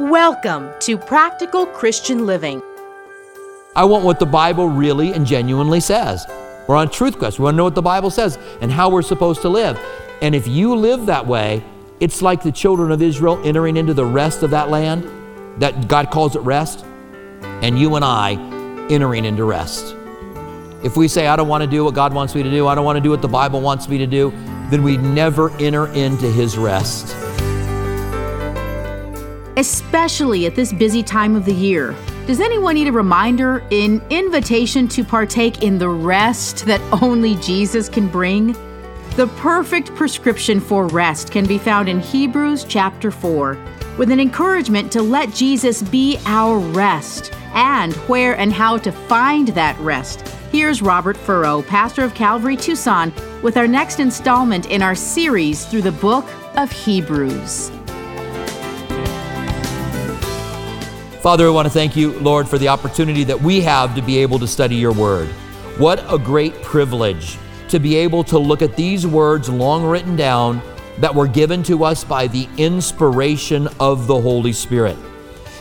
Welcome 0.00 0.70
to 0.80 0.98
Practical 0.98 1.66
Christian 1.66 2.26
Living. 2.26 2.60
I 3.76 3.84
want 3.84 4.04
what 4.04 4.18
the 4.18 4.26
Bible 4.26 4.68
really 4.68 5.12
and 5.12 5.24
genuinely 5.24 5.80
says. 5.80 6.26
We're 6.66 6.76
on 6.76 6.90
Truth 6.90 7.18
Quest. 7.18 7.38
We 7.38 7.44
want 7.44 7.54
to 7.54 7.56
know 7.58 7.64
what 7.64 7.74
the 7.74 7.82
Bible 7.82 8.10
says 8.10 8.38
and 8.60 8.72
how 8.72 8.90
we're 8.90 9.02
supposed 9.02 9.42
to 9.42 9.48
live. 9.48 9.78
And 10.20 10.34
if 10.34 10.48
you 10.48 10.74
live 10.74 11.06
that 11.06 11.26
way, 11.26 11.62
it's 12.00 12.22
like 12.22 12.42
the 12.42 12.50
children 12.50 12.90
of 12.90 13.02
Israel 13.02 13.40
entering 13.44 13.76
into 13.76 13.94
the 13.94 14.04
rest 14.04 14.42
of 14.42 14.50
that 14.50 14.68
land, 14.68 15.08
that 15.60 15.86
God 15.86 16.10
calls 16.10 16.34
it 16.34 16.40
rest, 16.40 16.84
and 17.42 17.78
you 17.78 17.94
and 17.94 18.04
I 18.04 18.32
entering 18.90 19.24
into 19.24 19.44
rest. 19.44 19.94
If 20.82 20.96
we 20.96 21.06
say, 21.06 21.28
I 21.28 21.36
don't 21.36 21.48
want 21.48 21.62
to 21.62 21.70
do 21.70 21.84
what 21.84 21.94
God 21.94 22.12
wants 22.12 22.34
me 22.34 22.42
to 22.42 22.50
do, 22.50 22.66
I 22.66 22.74
don't 22.74 22.84
want 22.84 22.96
to 22.96 23.02
do 23.02 23.10
what 23.10 23.22
the 23.22 23.28
Bible 23.28 23.60
wants 23.60 23.88
me 23.88 23.96
to 23.98 24.06
do, 24.06 24.30
then 24.70 24.82
we 24.82 24.96
never 24.96 25.50
enter 25.58 25.86
into 25.88 26.30
His 26.30 26.58
rest. 26.58 27.16
Especially 29.56 30.46
at 30.46 30.54
this 30.54 30.72
busy 30.72 31.02
time 31.02 31.36
of 31.36 31.44
the 31.44 31.54
year. 31.54 31.94
Does 32.26 32.40
anyone 32.40 32.74
need 32.74 32.88
a 32.88 32.92
reminder, 32.92 33.58
an 33.70 34.02
invitation 34.10 34.88
to 34.88 35.04
partake 35.04 35.62
in 35.62 35.78
the 35.78 35.88
rest 35.88 36.64
that 36.66 36.80
only 37.02 37.36
Jesus 37.36 37.88
can 37.88 38.08
bring? 38.08 38.56
The 39.16 39.30
perfect 39.36 39.94
prescription 39.94 40.58
for 40.58 40.88
rest 40.88 41.30
can 41.30 41.46
be 41.46 41.58
found 41.58 41.88
in 41.88 42.00
Hebrews 42.00 42.64
chapter 42.64 43.10
4, 43.12 43.56
with 43.96 44.10
an 44.10 44.18
encouragement 44.18 44.90
to 44.92 45.02
let 45.02 45.32
Jesus 45.32 45.82
be 45.82 46.18
our 46.24 46.58
rest 46.58 47.32
and 47.54 47.94
where 48.08 48.36
and 48.36 48.52
how 48.52 48.78
to 48.78 48.90
find 48.90 49.48
that 49.48 49.78
rest. 49.78 50.26
Here's 50.50 50.82
Robert 50.82 51.16
Furrow, 51.16 51.62
pastor 51.62 52.02
of 52.02 52.14
Calvary 52.14 52.56
Tucson, 52.56 53.12
with 53.42 53.56
our 53.56 53.68
next 53.68 54.00
installment 54.00 54.66
in 54.66 54.82
our 54.82 54.94
series 54.94 55.64
through 55.66 55.82
the 55.82 55.92
book 55.92 56.26
of 56.56 56.72
Hebrews. 56.72 57.70
Father, 61.24 61.46
I 61.46 61.50
want 61.52 61.64
to 61.64 61.70
thank 61.70 61.96
you, 61.96 62.12
Lord, 62.20 62.46
for 62.46 62.58
the 62.58 62.68
opportunity 62.68 63.24
that 63.24 63.40
we 63.40 63.62
have 63.62 63.94
to 63.94 64.02
be 64.02 64.18
able 64.18 64.38
to 64.40 64.46
study 64.46 64.76
your 64.76 64.92
word. 64.92 65.26
What 65.78 66.04
a 66.12 66.18
great 66.18 66.52
privilege 66.60 67.38
to 67.70 67.78
be 67.78 67.96
able 67.96 68.22
to 68.24 68.38
look 68.38 68.60
at 68.60 68.76
these 68.76 69.06
words 69.06 69.48
long 69.48 69.86
written 69.86 70.16
down 70.16 70.60
that 70.98 71.14
were 71.14 71.26
given 71.26 71.62
to 71.62 71.82
us 71.82 72.04
by 72.04 72.26
the 72.26 72.46
inspiration 72.58 73.68
of 73.80 74.06
the 74.06 74.20
Holy 74.20 74.52
Spirit. 74.52 74.98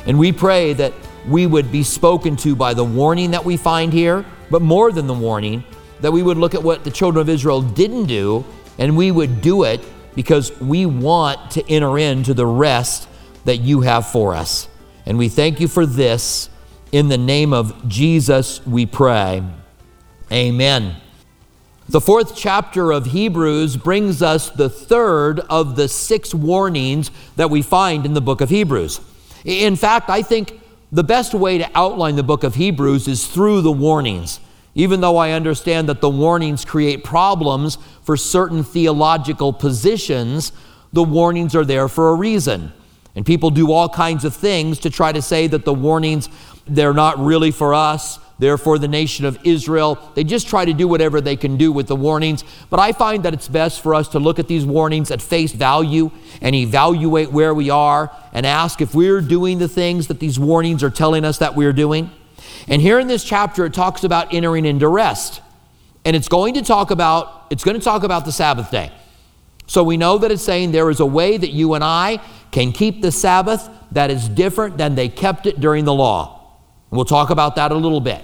And 0.05 0.19
we 0.19 0.33
pray 0.33 0.73
that 0.73 0.91
we 1.29 1.47
would 1.47 1.71
be 1.71 1.81
spoken 1.81 2.35
to 2.35 2.57
by 2.57 2.73
the 2.73 2.83
warning 2.83 3.31
that 3.31 3.45
we 3.45 3.55
find 3.55 3.93
here, 3.93 4.25
but 4.51 4.61
more 4.61 4.91
than 4.91 5.07
the 5.07 5.13
warning, 5.13 5.63
that 6.01 6.11
we 6.11 6.23
would 6.23 6.35
look 6.35 6.55
at 6.55 6.61
what 6.61 6.83
the 6.83 6.91
children 6.91 7.21
of 7.21 7.29
Israel 7.29 7.61
didn't 7.61 8.07
do 8.07 8.43
and 8.79 8.97
we 8.97 9.11
would 9.11 9.39
do 9.39 9.63
it 9.63 9.79
because 10.13 10.59
we 10.59 10.85
want 10.85 11.51
to 11.51 11.65
enter 11.71 11.97
into 11.97 12.33
the 12.33 12.45
rest 12.45 13.07
that 13.45 13.61
you 13.61 13.79
have 13.79 14.05
for 14.05 14.33
us. 14.33 14.67
And 15.05 15.17
we 15.17 15.29
thank 15.29 15.59
you 15.59 15.67
for 15.67 15.85
this. 15.85 16.49
In 16.91 17.09
the 17.09 17.17
name 17.17 17.53
of 17.53 17.87
Jesus, 17.87 18.65
we 18.65 18.85
pray. 18.85 19.43
Amen. 20.31 20.95
The 21.89 21.99
fourth 21.99 22.35
chapter 22.35 22.91
of 22.91 23.07
Hebrews 23.07 23.75
brings 23.75 24.21
us 24.21 24.49
the 24.49 24.69
third 24.69 25.41
of 25.41 25.75
the 25.75 25.87
six 25.87 26.33
warnings 26.33 27.11
that 27.35 27.49
we 27.49 27.61
find 27.61 28.05
in 28.05 28.13
the 28.13 28.21
book 28.21 28.39
of 28.39 28.49
Hebrews. 28.49 29.01
In 29.43 29.75
fact, 29.75 30.09
I 30.09 30.21
think 30.21 30.61
the 30.93 31.03
best 31.03 31.33
way 31.33 31.57
to 31.57 31.69
outline 31.75 32.15
the 32.15 32.23
book 32.23 32.43
of 32.43 32.55
Hebrews 32.55 33.07
is 33.07 33.27
through 33.27 33.61
the 33.61 33.71
warnings. 33.71 34.39
Even 34.75 35.01
though 35.01 35.17
I 35.17 35.31
understand 35.31 35.89
that 35.89 36.01
the 36.01 36.09
warnings 36.09 36.63
create 36.63 37.03
problems 37.03 37.77
for 38.03 38.15
certain 38.15 38.63
theological 38.63 39.51
positions, 39.51 40.51
the 40.93 41.03
warnings 41.03 41.55
are 41.55 41.65
there 41.65 41.87
for 41.87 42.09
a 42.09 42.15
reason. 42.15 42.71
And 43.15 43.25
people 43.25 43.51
do 43.51 43.71
all 43.71 43.89
kinds 43.89 44.25
of 44.25 44.35
things 44.35 44.79
to 44.79 44.89
try 44.89 45.11
to 45.11 45.21
say 45.21 45.47
that 45.47 45.65
the 45.65 45.73
warnings, 45.73 46.29
they're 46.65 46.93
not 46.93 47.19
really 47.19 47.51
for 47.51 47.73
us 47.73 48.19
they're 48.39 48.57
for 48.57 48.79
the 48.79 48.87
nation 48.87 49.25
of 49.25 49.39
Israel, 49.45 49.97
they 50.15 50.23
just 50.23 50.47
try 50.47 50.65
to 50.65 50.73
do 50.73 50.87
whatever 50.87 51.21
they 51.21 51.35
can 51.35 51.55
do 51.55 51.71
with 51.71 51.87
the 51.87 51.95
warnings. 51.95 52.43
But 52.69 52.79
I 52.79 52.91
find 52.91 53.23
that 53.23 53.33
it's 53.33 53.47
best 53.47 53.81
for 53.81 53.93
us 53.93 54.09
to 54.09 54.19
look 54.19 54.39
at 54.39 54.47
these 54.47 54.65
warnings 54.65 55.11
at 55.11 55.21
face 55.21 55.51
value 55.51 56.11
and 56.41 56.55
evaluate 56.55 57.31
where 57.31 57.53
we 57.53 57.69
are 57.69 58.11
and 58.33 58.45
ask 58.45 58.81
if 58.81 58.95
we're 58.95 59.21
doing 59.21 59.59
the 59.59 59.67
things 59.67 60.07
that 60.07 60.19
these 60.19 60.39
warnings 60.39 60.83
are 60.83 60.89
telling 60.89 61.25
us 61.25 61.37
that 61.37 61.55
we're 61.55 61.73
doing. 61.73 62.11
And 62.67 62.81
here 62.81 62.99
in 62.99 63.07
this 63.07 63.23
chapter, 63.23 63.65
it 63.65 63.73
talks 63.73 64.03
about 64.03 64.33
entering 64.33 64.65
into 64.65 64.87
rest. 64.87 65.41
And 66.03 66.15
it's 66.15 66.27
going 66.27 66.55
to 66.55 66.63
talk 66.63 66.91
about, 66.91 67.45
it's 67.49 67.63
going 67.63 67.77
to 67.77 67.83
talk 67.83 68.03
about 68.03 68.25
the 68.25 68.31
Sabbath 68.31 68.71
day. 68.71 68.91
So 69.67 69.83
we 69.83 69.95
know 69.95 70.17
that 70.17 70.31
it's 70.31 70.43
saying 70.43 70.71
there 70.71 70.89
is 70.89 70.99
a 70.99 71.05
way 71.05 71.37
that 71.37 71.51
you 71.51 71.75
and 71.75 71.83
I 71.83 72.19
can 72.53 72.71
keep 72.71 73.01
the 73.01 73.11
Sabbath 73.11 73.67
that 73.91 74.09
is 74.09 74.29
different 74.29 74.77
than 74.77 74.95
they 74.95 75.09
kept 75.09 75.45
it 75.45 75.59
during 75.59 75.83
the 75.83 75.93
law. 75.93 76.59
We'll 76.91 77.03
talk 77.03 77.31
about 77.31 77.55
that 77.55 77.71
a 77.71 77.75
little 77.75 77.99
bit. 77.99 78.23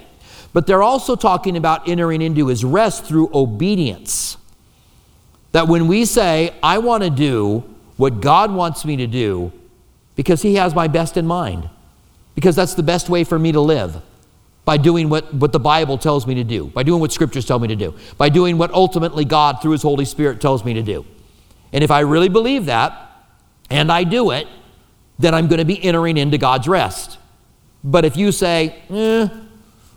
But 0.54 0.68
they're 0.68 0.84
also 0.84 1.16
talking 1.16 1.58
about 1.58 1.90
entering 1.90 2.22
into 2.22 2.48
his 2.48 2.64
rest 2.64 3.06
through 3.06 3.30
obedience. 3.34 4.38
That 5.52 5.68
when 5.68 5.88
we 5.88 6.06
say, 6.06 6.54
I 6.62 6.78
want 6.78 7.04
to 7.04 7.10
do 7.10 7.64
what 7.98 8.22
God 8.22 8.52
wants 8.54 8.86
me 8.86 8.98
to 8.98 9.08
do 9.08 9.52
because 10.16 10.44
he 10.44 10.56
has 10.56 10.76
my 10.76 10.88
best 10.88 11.18
in 11.18 11.26
mind, 11.26 11.68
because 12.36 12.56
that's 12.56 12.76
the 12.76 12.84
best 12.84 13.10
way 13.10 13.24
for 13.24 13.40
me 13.40 13.52
to 13.52 13.62
live, 13.62 14.00
by 14.64 14.78
doing 14.78 15.10
what, 15.10 15.34
what 15.34 15.52
the 15.52 15.60
Bible 15.60 15.98
tells 15.98 16.28
me 16.28 16.36
to 16.36 16.44
do, 16.44 16.68
by 16.68 16.84
doing 16.84 17.02
what 17.02 17.12
scriptures 17.12 17.46
tell 17.46 17.58
me 17.58 17.68
to 17.68 17.76
do, 17.76 17.96
by 18.18 18.30
doing 18.30 18.60
what 18.60 18.72
ultimately 18.72 19.26
God 19.26 19.62
through 19.62 19.72
his 19.72 19.82
Holy 19.82 20.06
Spirit 20.06 20.40
tells 20.40 20.64
me 20.64 20.76
to 20.76 20.84
do. 20.84 21.04
And 21.74 21.84
if 21.84 21.90
I 21.90 22.02
really 22.02 22.30
believe 22.30 22.66
that 22.66 23.09
and 23.69 23.91
I 23.91 24.03
do 24.03 24.31
it, 24.31 24.47
then 25.18 25.34
I'm 25.34 25.47
going 25.47 25.59
to 25.59 25.66
be 25.66 25.84
entering 25.84 26.18
into 26.18 26.38
God's 26.38 26.68
rest. 26.68 27.18
But 27.84 28.06
if 28.06 28.18
you 28.18 28.31
say, 28.31 28.81
eh, 28.90 29.30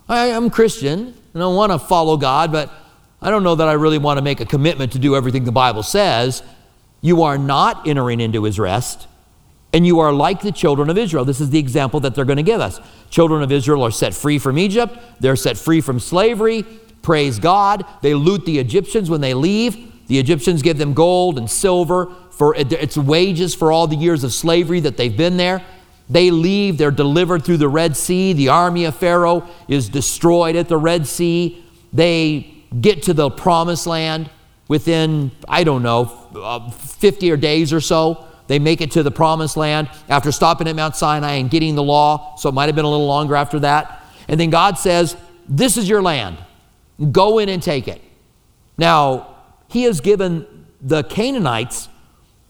I, 0.08 0.26
am 0.26 0.50
Christian 0.50 1.14
and 1.34 1.42
I 1.42 1.46
want 1.46 1.72
to 1.72 1.78
follow 1.78 2.16
God, 2.16 2.52
but 2.52 2.70
I 3.20 3.30
don't 3.30 3.44
know 3.44 3.54
that 3.54 3.68
I 3.68 3.72
really 3.72 3.98
want 3.98 4.18
to 4.18 4.22
make 4.22 4.40
a 4.40 4.46
commitment 4.46 4.92
to 4.92 4.98
do 4.98 5.16
everything 5.16 5.44
the 5.44 5.52
Bible 5.52 5.82
says, 5.82 6.42
you 7.00 7.22
are 7.22 7.38
not 7.38 7.86
entering 7.86 8.20
into 8.20 8.44
his 8.44 8.58
rest. 8.58 9.08
And 9.72 9.86
you 9.86 10.00
are 10.00 10.12
like 10.12 10.42
the 10.42 10.52
children 10.52 10.90
of 10.90 10.98
Israel. 10.98 11.24
This 11.24 11.40
is 11.40 11.50
the 11.50 11.58
example 11.58 12.00
that 12.00 12.14
they're 12.14 12.26
going 12.26 12.36
to 12.36 12.42
give 12.42 12.60
us. 12.60 12.78
Children 13.10 13.42
of 13.42 13.50
Israel 13.50 13.82
are 13.82 13.90
set 13.90 14.12
free 14.12 14.38
from 14.38 14.58
Egypt, 14.58 14.98
they're 15.20 15.36
set 15.36 15.56
free 15.56 15.80
from 15.80 15.98
slavery. 15.98 16.64
Praise 17.00 17.40
God. 17.40 17.84
They 18.00 18.14
loot 18.14 18.46
the 18.46 18.60
Egyptians 18.60 19.10
when 19.10 19.20
they 19.20 19.34
leave. 19.34 19.91
The 20.12 20.18
Egyptians 20.18 20.60
give 20.60 20.76
them 20.76 20.92
gold 20.92 21.38
and 21.38 21.48
silver 21.48 22.12
for 22.32 22.54
its 22.54 22.98
wages 22.98 23.54
for 23.54 23.72
all 23.72 23.86
the 23.86 23.96
years 23.96 24.24
of 24.24 24.34
slavery 24.34 24.78
that 24.80 24.98
they've 24.98 25.16
been 25.16 25.38
there. 25.38 25.64
They 26.10 26.30
leave, 26.30 26.76
they're 26.76 26.90
delivered 26.90 27.46
through 27.46 27.56
the 27.56 27.68
Red 27.70 27.96
Sea. 27.96 28.34
The 28.34 28.50
army 28.50 28.84
of 28.84 28.94
Pharaoh 28.94 29.48
is 29.68 29.88
destroyed 29.88 30.54
at 30.54 30.68
the 30.68 30.76
Red 30.76 31.06
Sea. 31.06 31.64
They 31.94 32.54
get 32.78 33.04
to 33.04 33.14
the 33.14 33.30
promised 33.30 33.86
land 33.86 34.28
within, 34.68 35.30
I 35.48 35.64
don't 35.64 35.82
know, 35.82 36.12
uh, 36.36 36.70
50 36.70 37.30
or 37.30 37.38
days 37.38 37.72
or 37.72 37.80
so. 37.80 38.26
They 38.48 38.58
make 38.58 38.82
it 38.82 38.90
to 38.90 39.02
the 39.02 39.10
promised 39.10 39.56
land 39.56 39.88
after 40.10 40.30
stopping 40.30 40.68
at 40.68 40.76
Mount 40.76 40.94
Sinai 40.94 41.36
and 41.36 41.48
getting 41.48 41.74
the 41.74 41.82
law. 41.82 42.36
So 42.36 42.50
it 42.50 42.52
might 42.52 42.66
have 42.66 42.76
been 42.76 42.84
a 42.84 42.90
little 42.90 43.06
longer 43.06 43.34
after 43.34 43.60
that. 43.60 44.04
And 44.28 44.38
then 44.38 44.50
God 44.50 44.76
says, 44.76 45.16
This 45.48 45.78
is 45.78 45.88
your 45.88 46.02
land. 46.02 46.36
Go 47.10 47.38
in 47.38 47.48
and 47.48 47.62
take 47.62 47.88
it. 47.88 48.02
Now, 48.76 49.31
He 49.72 49.84
has 49.84 50.00
given 50.00 50.46
the 50.82 51.02
Canaanites, 51.02 51.88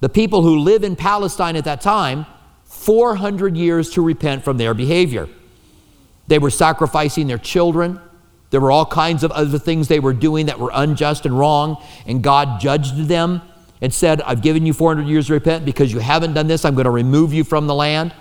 the 0.00 0.08
people 0.08 0.42
who 0.42 0.58
live 0.58 0.82
in 0.82 0.96
Palestine 0.96 1.54
at 1.54 1.64
that 1.64 1.80
time, 1.80 2.26
400 2.64 3.56
years 3.56 3.90
to 3.90 4.02
repent 4.02 4.42
from 4.42 4.56
their 4.56 4.74
behavior. 4.74 5.28
They 6.26 6.40
were 6.40 6.50
sacrificing 6.50 7.28
their 7.28 7.38
children. 7.38 8.00
There 8.50 8.60
were 8.60 8.72
all 8.72 8.86
kinds 8.86 9.22
of 9.22 9.30
other 9.30 9.58
things 9.58 9.86
they 9.86 10.00
were 10.00 10.12
doing 10.12 10.46
that 10.46 10.58
were 10.58 10.72
unjust 10.74 11.24
and 11.24 11.38
wrong, 11.38 11.80
and 12.06 12.24
God 12.24 12.60
judged 12.60 12.96
them 13.06 13.40
and 13.80 13.94
said, 13.94 14.20
I've 14.22 14.42
given 14.42 14.66
you 14.66 14.72
400 14.72 15.06
years 15.06 15.28
to 15.28 15.34
repent. 15.34 15.64
Because 15.64 15.92
you 15.92 16.00
haven't 16.00 16.34
done 16.34 16.48
this, 16.48 16.64
I'm 16.64 16.74
going 16.74 16.86
to 16.86 16.90
remove 16.90 17.32
you 17.32 17.44
from 17.44 17.68
the 17.68 17.74
land. 17.74 18.12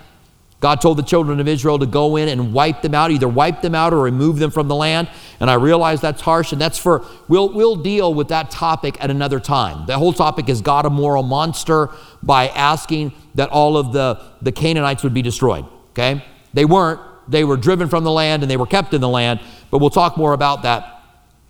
God 0.62 0.80
told 0.80 0.96
the 0.96 1.02
children 1.02 1.40
of 1.40 1.48
Israel 1.48 1.76
to 1.80 1.86
go 1.86 2.14
in 2.14 2.28
and 2.28 2.52
wipe 2.52 2.82
them 2.82 2.94
out, 2.94 3.10
either 3.10 3.26
wipe 3.26 3.62
them 3.62 3.74
out 3.74 3.92
or 3.92 4.00
remove 4.00 4.38
them 4.38 4.52
from 4.52 4.68
the 4.68 4.76
land. 4.76 5.10
And 5.40 5.50
I 5.50 5.54
realize 5.54 6.00
that's 6.00 6.22
harsh, 6.22 6.52
and 6.52 6.60
that's 6.60 6.78
for, 6.78 7.04
we'll, 7.26 7.52
we'll 7.52 7.74
deal 7.74 8.14
with 8.14 8.28
that 8.28 8.52
topic 8.52 8.96
at 9.02 9.10
another 9.10 9.40
time. 9.40 9.86
The 9.86 9.98
whole 9.98 10.12
topic 10.12 10.48
is 10.48 10.60
God 10.60 10.86
a 10.86 10.90
moral 10.90 11.24
monster 11.24 11.90
by 12.22 12.46
asking 12.46 13.12
that 13.34 13.48
all 13.48 13.76
of 13.76 13.92
the, 13.92 14.22
the 14.40 14.52
Canaanites 14.52 15.02
would 15.02 15.12
be 15.12 15.20
destroyed. 15.20 15.66
Okay? 15.90 16.24
They 16.54 16.64
weren't. 16.64 17.00
They 17.26 17.42
were 17.42 17.56
driven 17.56 17.88
from 17.88 18.04
the 18.04 18.12
land 18.12 18.42
and 18.42 18.50
they 18.50 18.56
were 18.56 18.66
kept 18.66 18.94
in 18.94 19.00
the 19.00 19.08
land, 19.08 19.40
but 19.70 19.78
we'll 19.78 19.90
talk 19.90 20.16
more 20.16 20.32
about 20.32 20.62
that 20.62 21.02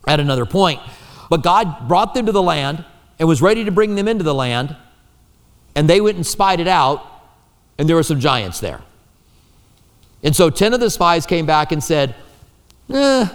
at 0.07 0.19
another 0.19 0.45
point. 0.45 0.79
But 1.29 1.43
God 1.43 1.87
brought 1.87 2.15
them 2.15 2.25
to 2.25 2.31
the 2.31 2.41
land 2.41 2.83
and 3.19 3.27
was 3.27 3.43
ready 3.43 3.63
to 3.65 3.71
bring 3.71 3.93
them 3.93 4.07
into 4.07 4.23
the 4.23 4.33
land, 4.33 4.75
and 5.75 5.87
they 5.87 6.01
went 6.01 6.15
and 6.15 6.25
spied 6.25 6.59
it 6.59 6.67
out, 6.67 7.05
and 7.77 7.87
there 7.87 7.95
were 7.95 8.03
some 8.03 8.19
giants 8.19 8.59
there. 8.59 8.81
And 10.23 10.33
so 10.35 10.49
10 10.49 10.73
of 10.73 10.79
the 10.79 10.89
spies 10.89 11.25
came 11.25 11.45
back 11.45 11.71
and 11.71 11.83
said, 11.83 12.15
eh, 12.91 13.27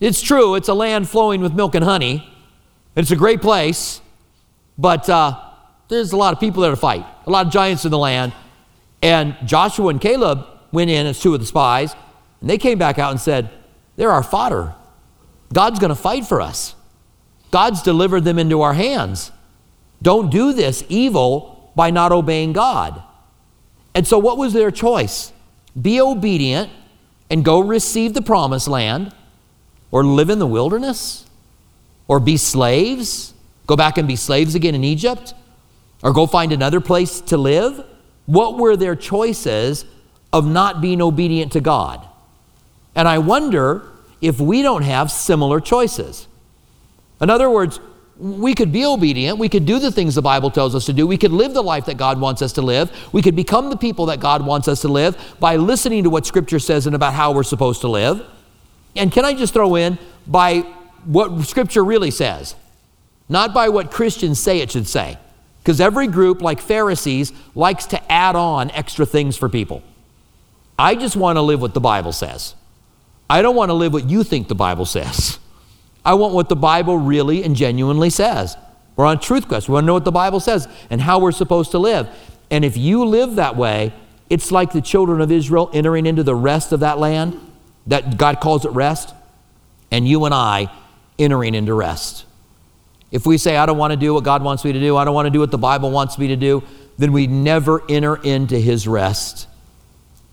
It's 0.00 0.20
true, 0.20 0.56
it's 0.56 0.68
a 0.68 0.74
land 0.74 1.08
flowing 1.08 1.40
with 1.40 1.54
milk 1.54 1.74
and 1.76 1.84
honey, 1.84 2.28
and 2.96 3.04
it's 3.04 3.12
a 3.12 3.16
great 3.16 3.40
place, 3.40 4.00
but 4.76 5.08
uh, 5.08 5.40
there's 5.88 6.12
a 6.12 6.16
lot 6.16 6.32
of 6.32 6.40
people 6.40 6.62
there 6.62 6.72
to 6.72 6.76
fight, 6.76 7.06
a 7.26 7.30
lot 7.30 7.46
of 7.46 7.52
giants 7.52 7.84
in 7.84 7.90
the 7.90 7.98
land. 7.98 8.32
And 9.00 9.36
Joshua 9.44 9.88
and 9.88 10.00
Caleb 10.00 10.44
went 10.72 10.90
in 10.90 11.06
as 11.06 11.20
two 11.20 11.32
of 11.34 11.40
the 11.40 11.46
spies, 11.46 11.94
and 12.40 12.50
they 12.50 12.58
came 12.58 12.78
back 12.78 12.98
out 12.98 13.12
and 13.12 13.20
said, 13.20 13.50
They're 13.96 14.10
our 14.10 14.24
fodder. 14.24 14.74
God's 15.52 15.78
going 15.78 15.90
to 15.90 15.96
fight 15.96 16.26
for 16.26 16.40
us. 16.40 16.74
God's 17.50 17.82
delivered 17.82 18.24
them 18.24 18.38
into 18.38 18.60
our 18.60 18.74
hands. 18.74 19.30
Don't 20.02 20.30
do 20.30 20.52
this 20.52 20.84
evil 20.88 21.72
by 21.74 21.90
not 21.90 22.12
obeying 22.12 22.52
God. 22.52 23.02
And 23.94 24.06
so, 24.06 24.18
what 24.18 24.36
was 24.36 24.52
their 24.52 24.70
choice? 24.70 25.32
Be 25.80 26.00
obedient 26.00 26.70
and 27.30 27.44
go 27.44 27.60
receive 27.60 28.14
the 28.14 28.22
promised 28.22 28.68
land, 28.68 29.14
or 29.90 30.04
live 30.04 30.30
in 30.30 30.38
the 30.38 30.46
wilderness, 30.46 31.26
or 32.06 32.20
be 32.20 32.36
slaves, 32.36 33.34
go 33.66 33.76
back 33.76 33.98
and 33.98 34.08
be 34.08 34.16
slaves 34.16 34.54
again 34.54 34.74
in 34.74 34.84
Egypt, 34.84 35.34
or 36.02 36.12
go 36.12 36.26
find 36.26 36.52
another 36.52 36.80
place 36.80 37.20
to 37.22 37.36
live? 37.36 37.84
What 38.26 38.58
were 38.58 38.76
their 38.76 38.96
choices 38.96 39.84
of 40.32 40.46
not 40.46 40.80
being 40.80 41.00
obedient 41.00 41.52
to 41.52 41.60
God? 41.60 42.06
And 42.94 43.06
I 43.06 43.18
wonder 43.18 43.88
if 44.20 44.40
we 44.40 44.62
don't 44.62 44.82
have 44.82 45.10
similar 45.10 45.60
choices. 45.60 46.26
In 47.20 47.30
other 47.30 47.48
words, 47.50 47.80
we 48.18 48.54
could 48.54 48.72
be 48.72 48.84
obedient. 48.84 49.38
We 49.38 49.48
could 49.48 49.64
do 49.64 49.78
the 49.78 49.92
things 49.92 50.16
the 50.16 50.22
Bible 50.22 50.50
tells 50.50 50.74
us 50.74 50.84
to 50.86 50.92
do. 50.92 51.06
We 51.06 51.16
could 51.16 51.30
live 51.30 51.54
the 51.54 51.62
life 51.62 51.86
that 51.86 51.96
God 51.96 52.20
wants 52.20 52.42
us 52.42 52.52
to 52.54 52.62
live. 52.62 52.90
We 53.12 53.22
could 53.22 53.36
become 53.36 53.70
the 53.70 53.76
people 53.76 54.06
that 54.06 54.18
God 54.18 54.44
wants 54.44 54.66
us 54.66 54.80
to 54.80 54.88
live 54.88 55.16
by 55.38 55.56
listening 55.56 56.02
to 56.02 56.10
what 56.10 56.26
Scripture 56.26 56.58
says 56.58 56.86
and 56.86 56.96
about 56.96 57.14
how 57.14 57.32
we're 57.32 57.44
supposed 57.44 57.80
to 57.82 57.88
live. 57.88 58.26
And 58.96 59.12
can 59.12 59.24
I 59.24 59.34
just 59.34 59.54
throw 59.54 59.76
in 59.76 59.98
by 60.26 60.60
what 61.04 61.46
Scripture 61.46 61.84
really 61.84 62.10
says, 62.10 62.56
not 63.28 63.54
by 63.54 63.68
what 63.68 63.90
Christians 63.90 64.40
say 64.40 64.60
it 64.60 64.72
should 64.72 64.88
say. 64.88 65.16
Because 65.62 65.80
every 65.80 66.06
group, 66.06 66.42
like 66.42 66.60
Pharisees, 66.60 67.32
likes 67.54 67.86
to 67.86 68.12
add 68.12 68.36
on 68.36 68.70
extra 68.72 69.06
things 69.06 69.36
for 69.36 69.48
people. 69.48 69.82
I 70.78 70.94
just 70.94 71.14
want 71.14 71.36
to 71.36 71.42
live 71.42 71.60
what 71.60 71.74
the 71.74 71.80
Bible 71.80 72.12
says. 72.12 72.54
I 73.28 73.42
don't 73.42 73.54
want 73.56 73.68
to 73.68 73.74
live 73.74 73.92
what 73.92 74.08
you 74.08 74.24
think 74.24 74.48
the 74.48 74.54
Bible 74.54 74.86
says. 74.86 75.38
I 76.08 76.14
want 76.14 76.32
what 76.32 76.48
the 76.48 76.56
Bible 76.56 76.96
really 76.96 77.44
and 77.44 77.54
genuinely 77.54 78.08
says. 78.08 78.56
We're 78.96 79.04
on 79.04 79.20
truth 79.20 79.46
quest. 79.46 79.68
We 79.68 79.74
want 79.74 79.84
to 79.84 79.86
know 79.88 79.92
what 79.92 80.06
the 80.06 80.10
Bible 80.10 80.40
says 80.40 80.66
and 80.88 81.02
how 81.02 81.18
we're 81.18 81.32
supposed 81.32 81.72
to 81.72 81.78
live. 81.78 82.08
And 82.50 82.64
if 82.64 82.78
you 82.78 83.04
live 83.04 83.34
that 83.34 83.56
way, 83.56 83.92
it's 84.30 84.50
like 84.50 84.72
the 84.72 84.80
children 84.80 85.20
of 85.20 85.30
Israel 85.30 85.68
entering 85.74 86.06
into 86.06 86.22
the 86.22 86.34
rest 86.34 86.72
of 86.72 86.80
that 86.80 86.98
land 86.98 87.38
that 87.86 88.16
God 88.16 88.40
calls 88.40 88.64
it 88.64 88.70
rest, 88.70 89.14
and 89.90 90.08
you 90.08 90.24
and 90.24 90.32
I 90.32 90.70
entering 91.18 91.54
into 91.54 91.74
rest. 91.74 92.24
If 93.12 93.26
we 93.26 93.36
say, 93.36 93.58
I 93.58 93.66
don't 93.66 93.76
want 93.76 93.90
to 93.90 93.98
do 93.98 94.14
what 94.14 94.24
God 94.24 94.42
wants 94.42 94.64
me 94.64 94.72
to 94.72 94.80
do, 94.80 94.96
I 94.96 95.04
don't 95.04 95.14
want 95.14 95.26
to 95.26 95.30
do 95.30 95.40
what 95.40 95.50
the 95.50 95.58
Bible 95.58 95.90
wants 95.90 96.18
me 96.18 96.28
to 96.28 96.36
do, 96.36 96.62
then 96.96 97.12
we 97.12 97.26
never 97.26 97.82
enter 97.86 98.16
into 98.16 98.58
His 98.58 98.88
rest. 98.88 99.46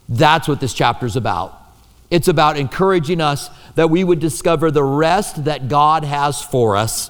That's 0.08 0.48
what 0.48 0.62
this 0.62 0.74
chapter 0.74 1.06
is 1.06 1.18
about. 1.18 1.65
It's 2.10 2.28
about 2.28 2.58
encouraging 2.58 3.22
us 3.22 3.50
that 3.76 3.90
we 3.90 4.04
would 4.04 4.20
discover 4.20 4.72
the 4.72 4.84
rest 4.84 5.46
that 5.46 5.68
God 5.68 6.04
has 6.04 6.42
for 6.42 6.76
us. 6.76 7.10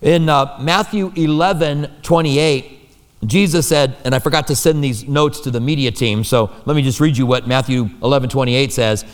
In 0.00 0.28
uh, 0.28 0.58
Matthew 0.60 1.12
11 1.14 1.90
28, 2.02 2.80
Jesus 3.24 3.68
said, 3.68 3.96
and 4.04 4.14
I 4.14 4.18
forgot 4.18 4.48
to 4.48 4.56
send 4.56 4.82
these 4.82 5.06
notes 5.06 5.40
to 5.40 5.50
the 5.52 5.60
media 5.60 5.92
team, 5.92 6.24
so 6.24 6.50
let 6.64 6.74
me 6.74 6.82
just 6.82 6.98
read 6.98 7.16
you 7.16 7.24
what 7.24 7.46
Matthew 7.46 7.88
11 8.02 8.28
28 8.30 8.72
says 8.72 9.04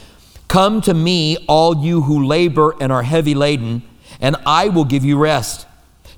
Come 0.49 0.81
to 0.83 0.95
me, 0.95 1.37
all 1.47 1.85
you 1.85 2.01
who 2.01 2.25
labor 2.25 2.75
and 2.81 2.91
are 2.91 3.03
heavy 3.03 3.35
laden, 3.35 3.83
and 4.19 4.37
I 4.47 4.71
will 4.71 4.87
give 4.87 5.05
you 5.05 5.19
rest. 5.19 5.67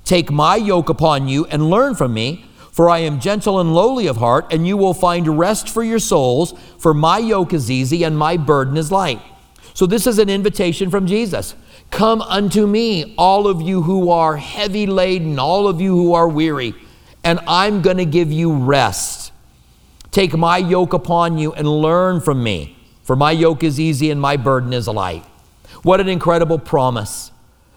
Take 0.05 0.31
my 0.31 0.55
yoke 0.55 0.87
upon 0.87 1.27
you 1.27 1.45
and 1.47 1.69
learn 1.69 1.95
from 1.95 2.13
me. 2.13 2.45
For 2.71 2.89
I 2.89 2.99
am 2.99 3.19
gentle 3.19 3.59
and 3.59 3.73
lowly 3.73 4.07
of 4.07 4.17
heart, 4.17 4.51
and 4.51 4.65
you 4.65 4.77
will 4.77 4.93
find 4.93 5.37
rest 5.37 5.69
for 5.69 5.83
your 5.83 5.99
souls. 5.99 6.53
For 6.77 6.93
my 6.93 7.17
yoke 7.17 7.53
is 7.53 7.69
easy 7.69 8.03
and 8.03 8.17
my 8.17 8.37
burden 8.37 8.77
is 8.77 8.91
light. 8.91 9.21
So, 9.73 9.85
this 9.85 10.07
is 10.07 10.19
an 10.19 10.29
invitation 10.29 10.89
from 10.89 11.05
Jesus. 11.05 11.55
Come 11.91 12.21
unto 12.21 12.65
me, 12.67 13.13
all 13.17 13.47
of 13.47 13.61
you 13.61 13.81
who 13.81 14.09
are 14.09 14.37
heavy 14.37 14.85
laden, 14.85 15.39
all 15.39 15.67
of 15.67 15.81
you 15.81 15.95
who 15.95 16.13
are 16.13 16.27
weary, 16.27 16.73
and 17.23 17.39
I'm 17.47 17.81
going 17.81 17.97
to 17.97 18.05
give 18.05 18.31
you 18.31 18.53
rest. 18.53 19.31
Take 20.11 20.33
my 20.33 20.57
yoke 20.57 20.93
upon 20.93 21.37
you 21.37 21.53
and 21.53 21.67
learn 21.67 22.21
from 22.21 22.43
me, 22.43 22.77
for 23.03 23.15
my 23.15 23.31
yoke 23.31 23.63
is 23.63 23.79
easy 23.79 24.11
and 24.11 24.19
my 24.19 24.37
burden 24.37 24.73
is 24.73 24.87
light. 24.87 25.23
What 25.83 25.99
an 25.99 26.09
incredible 26.09 26.59
promise 26.59 27.30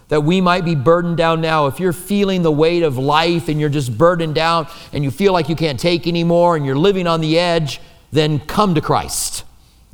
that 0.07 0.21
we 0.21 0.39
might 0.41 0.65
be 0.65 0.75
burdened 0.75 1.17
down 1.17 1.41
now. 1.41 1.67
If 1.67 1.79
you're 1.79 1.93
feeling 1.93 2.43
the 2.43 2.51
weight 2.51 2.83
of 2.83 2.97
life 2.97 3.49
and 3.49 3.59
you're 3.59 3.69
just 3.69 3.97
burdened 3.97 4.35
down 4.35 4.67
and 4.93 5.03
you 5.03 5.11
feel 5.11 5.33
like 5.33 5.49
you 5.49 5.55
can't 5.55 5.79
take 5.79 6.07
anymore 6.07 6.55
and 6.55 6.65
you're 6.65 6.77
living 6.77 7.07
on 7.07 7.21
the 7.21 7.39
edge, 7.39 7.81
then 8.11 8.39
come 8.39 8.75
to 8.75 8.81
Christ. 8.81 9.43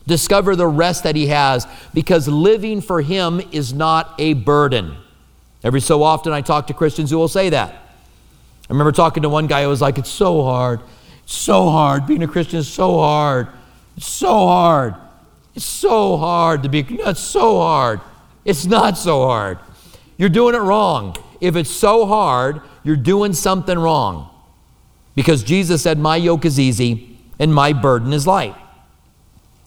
Discover 0.07 0.55
the 0.55 0.67
rest 0.67 1.03
that 1.03 1.15
He 1.15 1.27
has 1.27 1.67
because 1.93 2.27
living 2.27 2.81
for 2.81 3.01
Him 3.01 3.41
is 3.51 3.73
not 3.73 4.13
a 4.17 4.33
burden. 4.33 4.97
Every 5.63 5.81
so 5.81 6.03
often, 6.03 6.33
I 6.33 6.41
talk 6.41 6.67
to 6.67 6.73
Christians 6.73 7.11
who 7.11 7.17
will 7.17 7.27
say 7.27 7.49
that. 7.49 7.71
I 7.73 8.73
remember 8.73 8.91
talking 8.91 9.23
to 9.23 9.29
one 9.29 9.47
guy 9.47 9.63
who 9.63 9.69
was 9.69 9.81
like, 9.81 9.97
It's 9.97 10.09
so 10.09 10.43
hard. 10.43 10.81
It's 11.23 11.35
so 11.35 11.69
hard. 11.69 12.07
Being 12.07 12.23
a 12.23 12.27
Christian 12.27 12.59
is 12.59 12.67
so 12.67 12.97
hard. 12.97 13.47
It's 13.95 14.07
so 14.07 14.47
hard. 14.47 14.95
It's 15.55 15.65
so 15.65 16.17
hard 16.17 16.63
to 16.63 16.69
be, 16.69 16.79
it's 16.89 17.19
so 17.19 17.59
hard. 17.59 18.01
It's 18.43 18.65
not 18.65 18.97
so 18.97 19.25
hard. 19.25 19.59
You're 20.21 20.29
doing 20.29 20.53
it 20.53 20.59
wrong. 20.59 21.15
If 21.39 21.55
it's 21.55 21.71
so 21.71 22.05
hard, 22.05 22.61
you're 22.83 22.95
doing 22.95 23.33
something 23.33 23.79
wrong. 23.79 24.29
Because 25.15 25.41
Jesus 25.41 25.81
said, 25.81 25.97
My 25.97 26.15
yoke 26.15 26.45
is 26.45 26.59
easy 26.59 27.17
and 27.39 27.51
my 27.51 27.73
burden 27.73 28.13
is 28.13 28.27
light. 28.27 28.55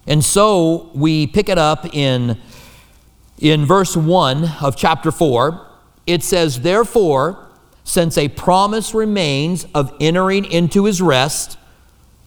And 0.06 0.24
so 0.24 0.92
we 0.94 1.26
pick 1.26 1.48
it 1.48 1.58
up 1.58 1.92
in, 1.92 2.40
in 3.40 3.66
verse 3.66 3.96
1 3.96 4.44
of 4.62 4.76
chapter 4.76 5.10
4. 5.10 5.66
It 6.06 6.22
says, 6.22 6.60
Therefore, 6.60 7.48
since 7.82 8.16
a 8.16 8.28
promise 8.28 8.94
remains 8.94 9.66
of 9.74 9.92
entering 9.98 10.44
into 10.44 10.84
his 10.84 11.02
rest, 11.02 11.58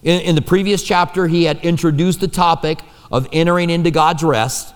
in, 0.02 0.20
in 0.20 0.34
the 0.34 0.42
previous 0.42 0.82
chapter, 0.82 1.28
he 1.28 1.44
had 1.44 1.64
introduced 1.64 2.20
the 2.20 2.28
topic 2.28 2.80
of 3.10 3.26
entering 3.32 3.70
into 3.70 3.90
God's 3.90 4.22
rest. 4.22 4.74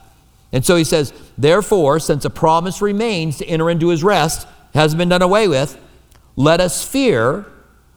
And 0.52 0.64
so 0.64 0.76
he 0.76 0.84
says, 0.84 1.12
Therefore, 1.36 1.98
since 1.98 2.24
a 2.24 2.30
promise 2.30 2.82
remains 2.82 3.38
to 3.38 3.46
enter 3.46 3.70
into 3.70 3.88
his 3.88 4.04
rest, 4.04 4.46
hasn't 4.74 4.98
been 4.98 5.08
done 5.08 5.22
away 5.22 5.48
with, 5.48 5.78
let 6.36 6.60
us 6.60 6.86
fear 6.86 7.46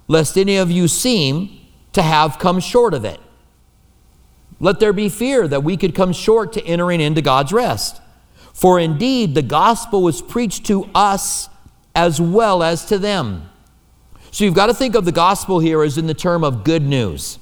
lest 0.07 0.37
any 0.37 0.57
of 0.57 0.71
you 0.71 0.87
seem 0.87 1.59
to 1.93 2.01
have 2.01 2.39
come 2.39 2.59
short 2.59 2.93
of 2.93 3.05
it. 3.05 3.19
Let 4.59 4.79
there 4.79 4.93
be 4.93 5.09
fear 5.09 5.47
that 5.47 5.63
we 5.63 5.77
could 5.77 5.95
come 5.95 6.13
short 6.13 6.53
to 6.53 6.65
entering 6.65 7.01
into 7.01 7.21
God's 7.21 7.51
rest. 7.51 8.01
For 8.53 8.79
indeed, 8.79 9.35
the 9.35 9.41
gospel 9.41 10.01
was 10.01 10.21
preached 10.21 10.65
to 10.67 10.89
us 10.95 11.49
as 11.93 12.21
well 12.21 12.63
as 12.63 12.85
to 12.85 12.97
them. 12.97 13.49
So 14.31 14.43
you've 14.43 14.53
got 14.53 14.67
to 14.67 14.73
think 14.73 14.95
of 14.95 15.05
the 15.05 15.11
gospel 15.11 15.59
here 15.59 15.81
as 15.83 15.97
in 15.97 16.07
the 16.07 16.13
term 16.13 16.43
of 16.43 16.63
good 16.63 16.83
news, 16.83 17.39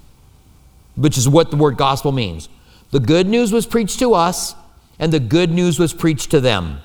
which 0.96 1.18
is 1.18 1.28
what 1.28 1.50
the 1.50 1.58
word 1.58 1.78
gospel 1.78 2.12
means. 2.12 2.50
The 2.92 3.00
good 3.00 3.28
news 3.28 3.52
was 3.52 3.66
preached 3.66 4.00
to 4.00 4.14
us, 4.14 4.56
and 5.00 5.12
the 5.12 5.20
good 5.20 5.52
news 5.52 5.80
was 5.80 5.94
preached 5.94 6.32
to 6.32 6.40
them. 6.40 6.80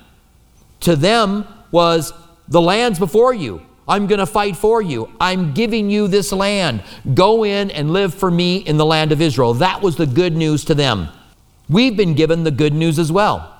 To 0.81 0.95
them 0.95 1.47
was 1.71 2.13
the 2.47 2.61
lands 2.61 2.99
before 2.99 3.33
you. 3.33 3.61
I'm 3.87 4.05
going 4.05 4.19
to 4.19 4.25
fight 4.25 4.55
for 4.55 4.81
you. 4.81 5.11
I'm 5.19 5.53
giving 5.53 5.89
you 5.89 6.07
this 6.07 6.31
land. 6.31 6.83
Go 7.15 7.43
in 7.43 7.71
and 7.71 7.91
live 7.91 8.13
for 8.13 8.29
me 8.29 8.57
in 8.57 8.77
the 8.77 8.85
land 8.85 9.11
of 9.11 9.19
Israel. 9.19 9.55
That 9.55 9.81
was 9.81 9.95
the 9.95 10.05
good 10.05 10.35
news 10.35 10.63
to 10.65 10.75
them. 10.75 11.09
We've 11.67 11.97
been 11.97 12.13
given 12.13 12.43
the 12.43 12.51
good 12.51 12.73
news 12.73 12.99
as 12.99 13.11
well. 13.11 13.55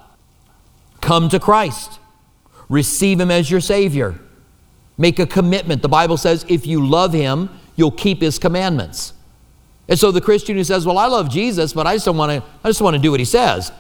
Come 1.01 1.29
to 1.29 1.39
Christ, 1.39 2.00
receive 2.68 3.20
Him 3.20 3.32
as 3.32 3.50
your 3.50 3.62
Savior, 3.62 4.20
make 4.98 5.18
a 5.18 5.25
commitment. 5.25 5.82
The 5.82 5.89
Bible 5.89 6.18
says 6.18 6.46
if 6.48 6.68
you 6.68 6.86
love 6.86 7.13
Him, 7.13 7.50
you'll 7.75 7.91
keep 7.91 8.22
His 8.22 8.38
commandments. 8.38 9.13
And 9.88 9.98
so 9.98 10.12
the 10.12 10.22
Christian 10.22 10.58
who 10.58 10.63
says, 10.63 10.86
"Well, 10.86 10.98
I 10.98 11.08
love 11.08 11.29
Jesus, 11.29 11.74
but 11.74 11.88
I 11.88 11.96
just 11.96 12.06
don't 12.06 12.18
want 12.18 12.32
to. 12.32 12.48
I 12.63 12.70
just 12.70 12.82
want 12.82 12.96
to 12.96 13.01
do 13.01 13.12
what 13.12 13.20
He 13.20 13.25
says," 13.25 13.72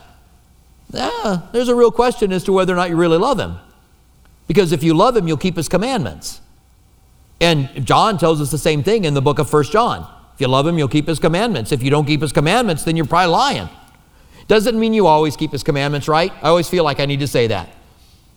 yeah, 0.91 1.41
there's 1.51 1.67
a 1.67 1.75
real 1.75 1.91
question 1.91 2.31
as 2.31 2.43
to 2.45 2.53
whether 2.53 2.73
or 2.73 2.75
not 2.75 2.89
you 2.89 2.95
really 2.95 3.17
love 3.17 3.39
him. 3.39 3.57
Because 4.47 4.71
if 4.71 4.83
you 4.83 4.93
love 4.93 5.15
him, 5.15 5.27
you'll 5.27 5.37
keep 5.37 5.55
his 5.55 5.69
commandments. 5.69 6.41
And 7.39 7.85
John 7.85 8.17
tells 8.17 8.41
us 8.41 8.51
the 8.51 8.57
same 8.57 8.83
thing 8.83 9.05
in 9.05 9.13
the 9.13 9.21
book 9.21 9.39
of 9.39 9.49
First 9.49 9.71
John. 9.71 10.11
If 10.33 10.41
you 10.41 10.47
love 10.47 10.65
him, 10.65 10.77
you'll 10.77 10.87
keep 10.87 11.07
his 11.07 11.19
commandments. 11.19 11.71
If 11.71 11.83
you 11.83 11.89
don't 11.89 12.05
keep 12.05 12.21
his 12.21 12.31
commandments, 12.31 12.83
then 12.83 12.95
you're 12.95 13.05
probably 13.05 13.31
lying. 13.31 13.69
Doesn't 14.47 14.79
mean 14.79 14.93
you 14.93 15.05
always 15.05 15.37
keep 15.37 15.51
his 15.51 15.61
commandments, 15.61 16.07
right? 16.07 16.33
I 16.41 16.47
always 16.47 16.67
feel 16.67 16.83
like 16.83 16.99
I 16.99 17.05
need 17.05 17.19
to 17.19 17.27
say 17.27 17.47
that. 17.47 17.69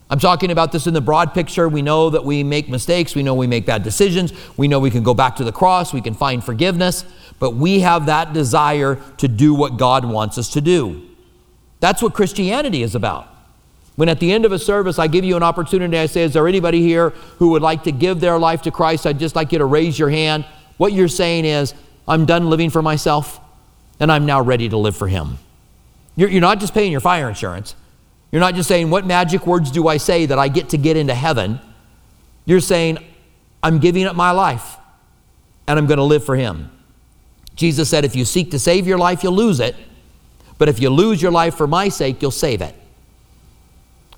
I'm 0.09 0.19
talking 0.19 0.51
about 0.51 0.71
this 0.71 0.85
in 0.85 0.93
the 0.93 1.01
broad 1.01 1.33
picture. 1.33 1.67
We 1.67 1.81
know 1.81 2.11
that 2.11 2.23
we 2.23 2.43
make 2.43 2.69
mistakes. 2.69 3.15
We 3.15 3.23
know 3.23 3.33
we 3.33 3.47
make 3.47 3.65
bad 3.65 3.81
decisions. 3.81 4.31
We 4.57 4.67
know 4.67 4.79
we 4.79 4.91
can 4.91 5.01
go 5.01 5.15
back 5.15 5.37
to 5.37 5.43
the 5.43 5.51
cross. 5.51 5.91
We 5.91 6.01
can 6.01 6.13
find 6.13 6.43
forgiveness. 6.43 7.03
But 7.39 7.55
we 7.55 7.79
have 7.79 8.05
that 8.05 8.31
desire 8.31 9.01
to 9.17 9.27
do 9.27 9.55
what 9.55 9.77
God 9.77 10.05
wants 10.05 10.37
us 10.37 10.49
to 10.49 10.61
do. 10.61 11.01
That's 11.83 12.01
what 12.01 12.13
Christianity 12.13 12.81
is 12.81 12.95
about. 12.95 13.27
When 13.97 14.07
at 14.07 14.21
the 14.21 14.31
end 14.31 14.45
of 14.45 14.53
a 14.53 14.57
service 14.57 14.99
I 14.99 15.07
give 15.07 15.25
you 15.25 15.35
an 15.35 15.43
opportunity, 15.43 15.97
I 15.97 16.05
say, 16.05 16.23
Is 16.23 16.31
there 16.31 16.47
anybody 16.47 16.81
here 16.81 17.09
who 17.39 17.49
would 17.49 17.61
like 17.61 17.83
to 17.83 17.91
give 17.91 18.21
their 18.21 18.39
life 18.39 18.61
to 18.61 18.71
Christ? 18.71 19.05
I'd 19.05 19.19
just 19.19 19.35
like 19.35 19.51
you 19.51 19.57
to 19.57 19.65
raise 19.65 19.99
your 19.99 20.09
hand. 20.09 20.45
What 20.77 20.93
you're 20.93 21.09
saying 21.09 21.43
is, 21.43 21.73
I'm 22.07 22.25
done 22.25 22.49
living 22.49 22.69
for 22.69 22.81
myself 22.81 23.37
and 23.99 24.09
I'm 24.13 24.25
now 24.25 24.39
ready 24.39 24.69
to 24.69 24.77
live 24.77 24.95
for 24.95 25.09
Him. 25.09 25.39
You're, 26.15 26.29
you're 26.29 26.39
not 26.39 26.61
just 26.61 26.73
paying 26.73 26.89
your 26.89 27.01
fire 27.01 27.27
insurance. 27.27 27.75
You're 28.31 28.39
not 28.39 28.55
just 28.55 28.69
saying, 28.69 28.89
What 28.89 29.05
magic 29.05 29.45
words 29.45 29.69
do 29.69 29.89
I 29.89 29.97
say 29.97 30.25
that 30.25 30.39
I 30.39 30.47
get 30.47 30.69
to 30.69 30.77
get 30.77 30.95
into 30.95 31.13
heaven? 31.13 31.59
You're 32.45 32.61
saying, 32.61 32.99
I'm 33.61 33.79
giving 33.79 34.05
up 34.05 34.15
my 34.15 34.31
life 34.31 34.77
and 35.67 35.77
I'm 35.77 35.87
going 35.87 35.97
to 35.97 36.03
live 36.05 36.23
for 36.23 36.37
Him. 36.37 36.71
Jesus 37.57 37.89
said, 37.89 38.05
If 38.05 38.15
you 38.15 38.23
seek 38.23 38.51
to 38.51 38.57
save 38.57 38.87
your 38.87 38.97
life, 38.97 39.21
you'll 39.21 39.33
lose 39.33 39.59
it. 39.59 39.75
But 40.63 40.69
if 40.69 40.79
you 40.79 40.89
lose 40.89 41.21
your 41.21 41.29
life 41.33 41.55
for 41.55 41.67
my 41.67 41.89
sake, 41.89 42.21
you'll 42.21 42.31
save 42.31 42.61
it. 42.61 42.73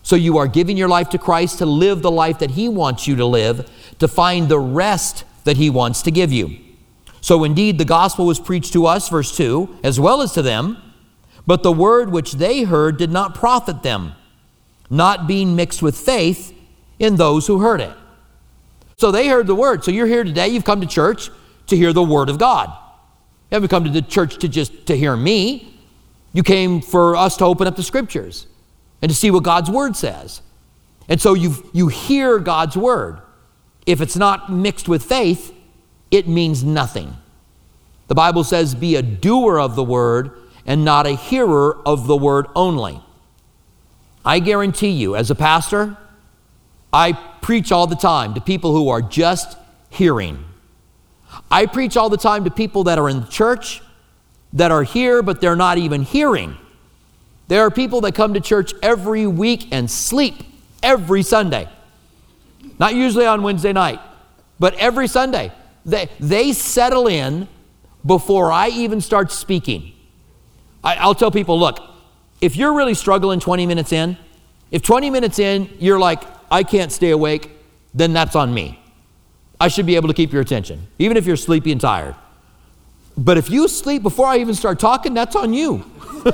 So 0.03 0.15
you 0.15 0.37
are 0.37 0.45
giving 0.45 0.77
your 0.77 0.87
life 0.87 1.09
to 1.09 1.17
Christ 1.17 1.57
to 1.57 1.65
live 1.65 2.03
the 2.03 2.11
life 2.11 2.37
that 2.37 2.51
He 2.51 2.69
wants 2.69 3.07
you 3.07 3.15
to 3.15 3.25
live, 3.25 3.67
to 3.97 4.07
find 4.07 4.47
the 4.47 4.59
rest 4.59 5.23
that 5.45 5.57
He 5.57 5.71
wants 5.71 6.03
to 6.03 6.11
give 6.11 6.31
you. 6.31 6.55
So 7.19 7.43
indeed, 7.43 7.79
the 7.79 7.83
gospel 7.83 8.27
was 8.27 8.39
preached 8.39 8.73
to 8.73 8.85
us, 8.85 9.09
verse 9.09 9.35
2, 9.35 9.79
as 9.83 9.99
well 9.99 10.21
as 10.21 10.33
to 10.33 10.43
them, 10.43 10.77
but 11.47 11.63
the 11.63 11.71
word 11.71 12.11
which 12.11 12.33
they 12.33 12.61
heard 12.61 12.97
did 12.97 13.09
not 13.09 13.33
profit 13.33 13.81
them, 13.81 14.13
not 14.87 15.25
being 15.25 15.55
mixed 15.55 15.81
with 15.81 15.97
faith 15.97 16.55
in 16.99 17.15
those 17.15 17.47
who 17.47 17.57
heard 17.57 17.81
it. 17.81 17.97
So 18.97 19.09
they 19.09 19.29
heard 19.29 19.47
the 19.47 19.55
word. 19.55 19.83
So 19.83 19.89
you're 19.89 20.05
here 20.05 20.23
today, 20.23 20.49
you've 20.49 20.63
come 20.63 20.81
to 20.81 20.85
church 20.85 21.31
to 21.65 21.75
hear 21.75 21.91
the 21.91 22.03
word 22.03 22.29
of 22.29 22.37
God. 22.37 22.69
You 23.49 23.55
haven't 23.55 23.69
come 23.69 23.83
to 23.85 23.89
the 23.89 24.03
church 24.03 24.37
to 24.37 24.47
just 24.47 24.85
to 24.85 24.95
hear 24.95 25.17
me. 25.17 25.71
You 26.35 26.43
came 26.43 26.81
for 26.81 27.15
us 27.15 27.37
to 27.37 27.45
open 27.45 27.65
up 27.65 27.77
the 27.77 27.83
scriptures 27.83 28.45
and 29.01 29.09
to 29.09 29.15
see 29.15 29.31
what 29.31 29.43
God's 29.43 29.69
word 29.69 29.95
says. 29.95 30.41
And 31.07 31.21
so 31.21 31.33
you 31.33 31.69
you 31.71 31.87
hear 31.87 32.39
God's 32.39 32.75
word. 32.75 33.21
If 33.85 34.01
it's 34.01 34.17
not 34.17 34.51
mixed 34.51 34.89
with 34.89 35.01
faith, 35.01 35.53
it 36.11 36.27
means 36.27 36.61
nothing. 36.61 37.15
The 38.07 38.15
Bible 38.15 38.43
says, 38.43 38.75
be 38.75 38.97
a 38.97 39.01
doer 39.01 39.59
of 39.59 39.75
the 39.75 39.83
word 39.83 40.31
and 40.65 40.83
not 40.83 41.07
a 41.07 41.15
hearer 41.15 41.81
of 41.85 42.05
the 42.05 42.17
word 42.17 42.47
only. 42.53 42.99
I 44.25 44.39
guarantee 44.39 44.89
you, 44.89 45.15
as 45.15 45.31
a 45.31 45.35
pastor, 45.35 45.95
I 46.91 47.13
preach 47.41 47.71
all 47.71 47.87
the 47.87 47.95
time 47.95 48.33
to 48.33 48.41
people 48.41 48.73
who 48.73 48.89
are 48.89 49.01
just 49.01 49.57
hearing. 49.89 50.43
I 51.49 51.65
preach 51.65 51.95
all 51.95 52.09
the 52.09 52.17
time 52.17 52.43
to 52.43 52.51
people 52.51 52.83
that 52.85 52.99
are 52.99 53.07
in 53.07 53.21
the 53.21 53.27
church, 53.27 53.81
that 54.55 54.71
are 54.71 54.83
here, 54.83 55.21
but 55.21 55.41
they're 55.41 55.55
not 55.55 55.77
even 55.77 56.01
hearing. 56.01 56.57
There 57.47 57.61
are 57.61 57.69
people 57.69 58.01
that 58.01 58.15
come 58.15 58.33
to 58.33 58.39
church 58.39 58.73
every 58.81 59.27
week 59.27 59.67
and 59.71 59.91
sleep 59.91 60.35
every 60.81 61.21
Sunday. 61.21 61.69
Not 62.79 62.95
usually 62.95 63.25
on 63.25 63.43
Wednesday 63.43 63.73
night, 63.73 63.99
but 64.59 64.73
every 64.75 65.07
Sunday. 65.07 65.51
They, 65.85 66.09
they 66.19 66.53
settle 66.53 67.07
in 67.07 67.47
before 68.05 68.51
I 68.51 68.69
even 68.69 69.01
start 69.01 69.31
speaking. 69.31 69.91
I, 70.83 70.95
I'll 70.95 71.15
tell 71.15 71.31
people 71.31 71.59
look, 71.59 71.79
if 72.41 72.55
you're 72.55 72.73
really 72.73 72.93
struggling 72.93 73.39
20 73.39 73.65
minutes 73.65 73.91
in, 73.91 74.17
if 74.71 74.81
20 74.81 75.09
minutes 75.09 75.37
in 75.37 75.69
you're 75.79 75.99
like, 75.99 76.23
I 76.49 76.63
can't 76.63 76.91
stay 76.91 77.11
awake, 77.11 77.51
then 77.93 78.13
that's 78.13 78.35
on 78.35 78.53
me. 78.53 78.79
I 79.59 79.67
should 79.67 79.85
be 79.85 79.95
able 79.95 80.07
to 80.07 80.13
keep 80.13 80.33
your 80.33 80.41
attention, 80.41 80.87
even 80.97 81.17
if 81.17 81.25
you're 81.25 81.37
sleepy 81.37 81.71
and 81.71 81.79
tired. 81.79 82.15
But 83.17 83.37
if 83.37 83.49
you 83.49 83.67
sleep 83.67 84.03
before 84.03 84.27
I 84.27 84.39
even 84.39 84.55
start 84.55 84.79
talking, 84.79 85.13
that's 85.13 85.35
on 85.35 85.53
you. 85.53 85.85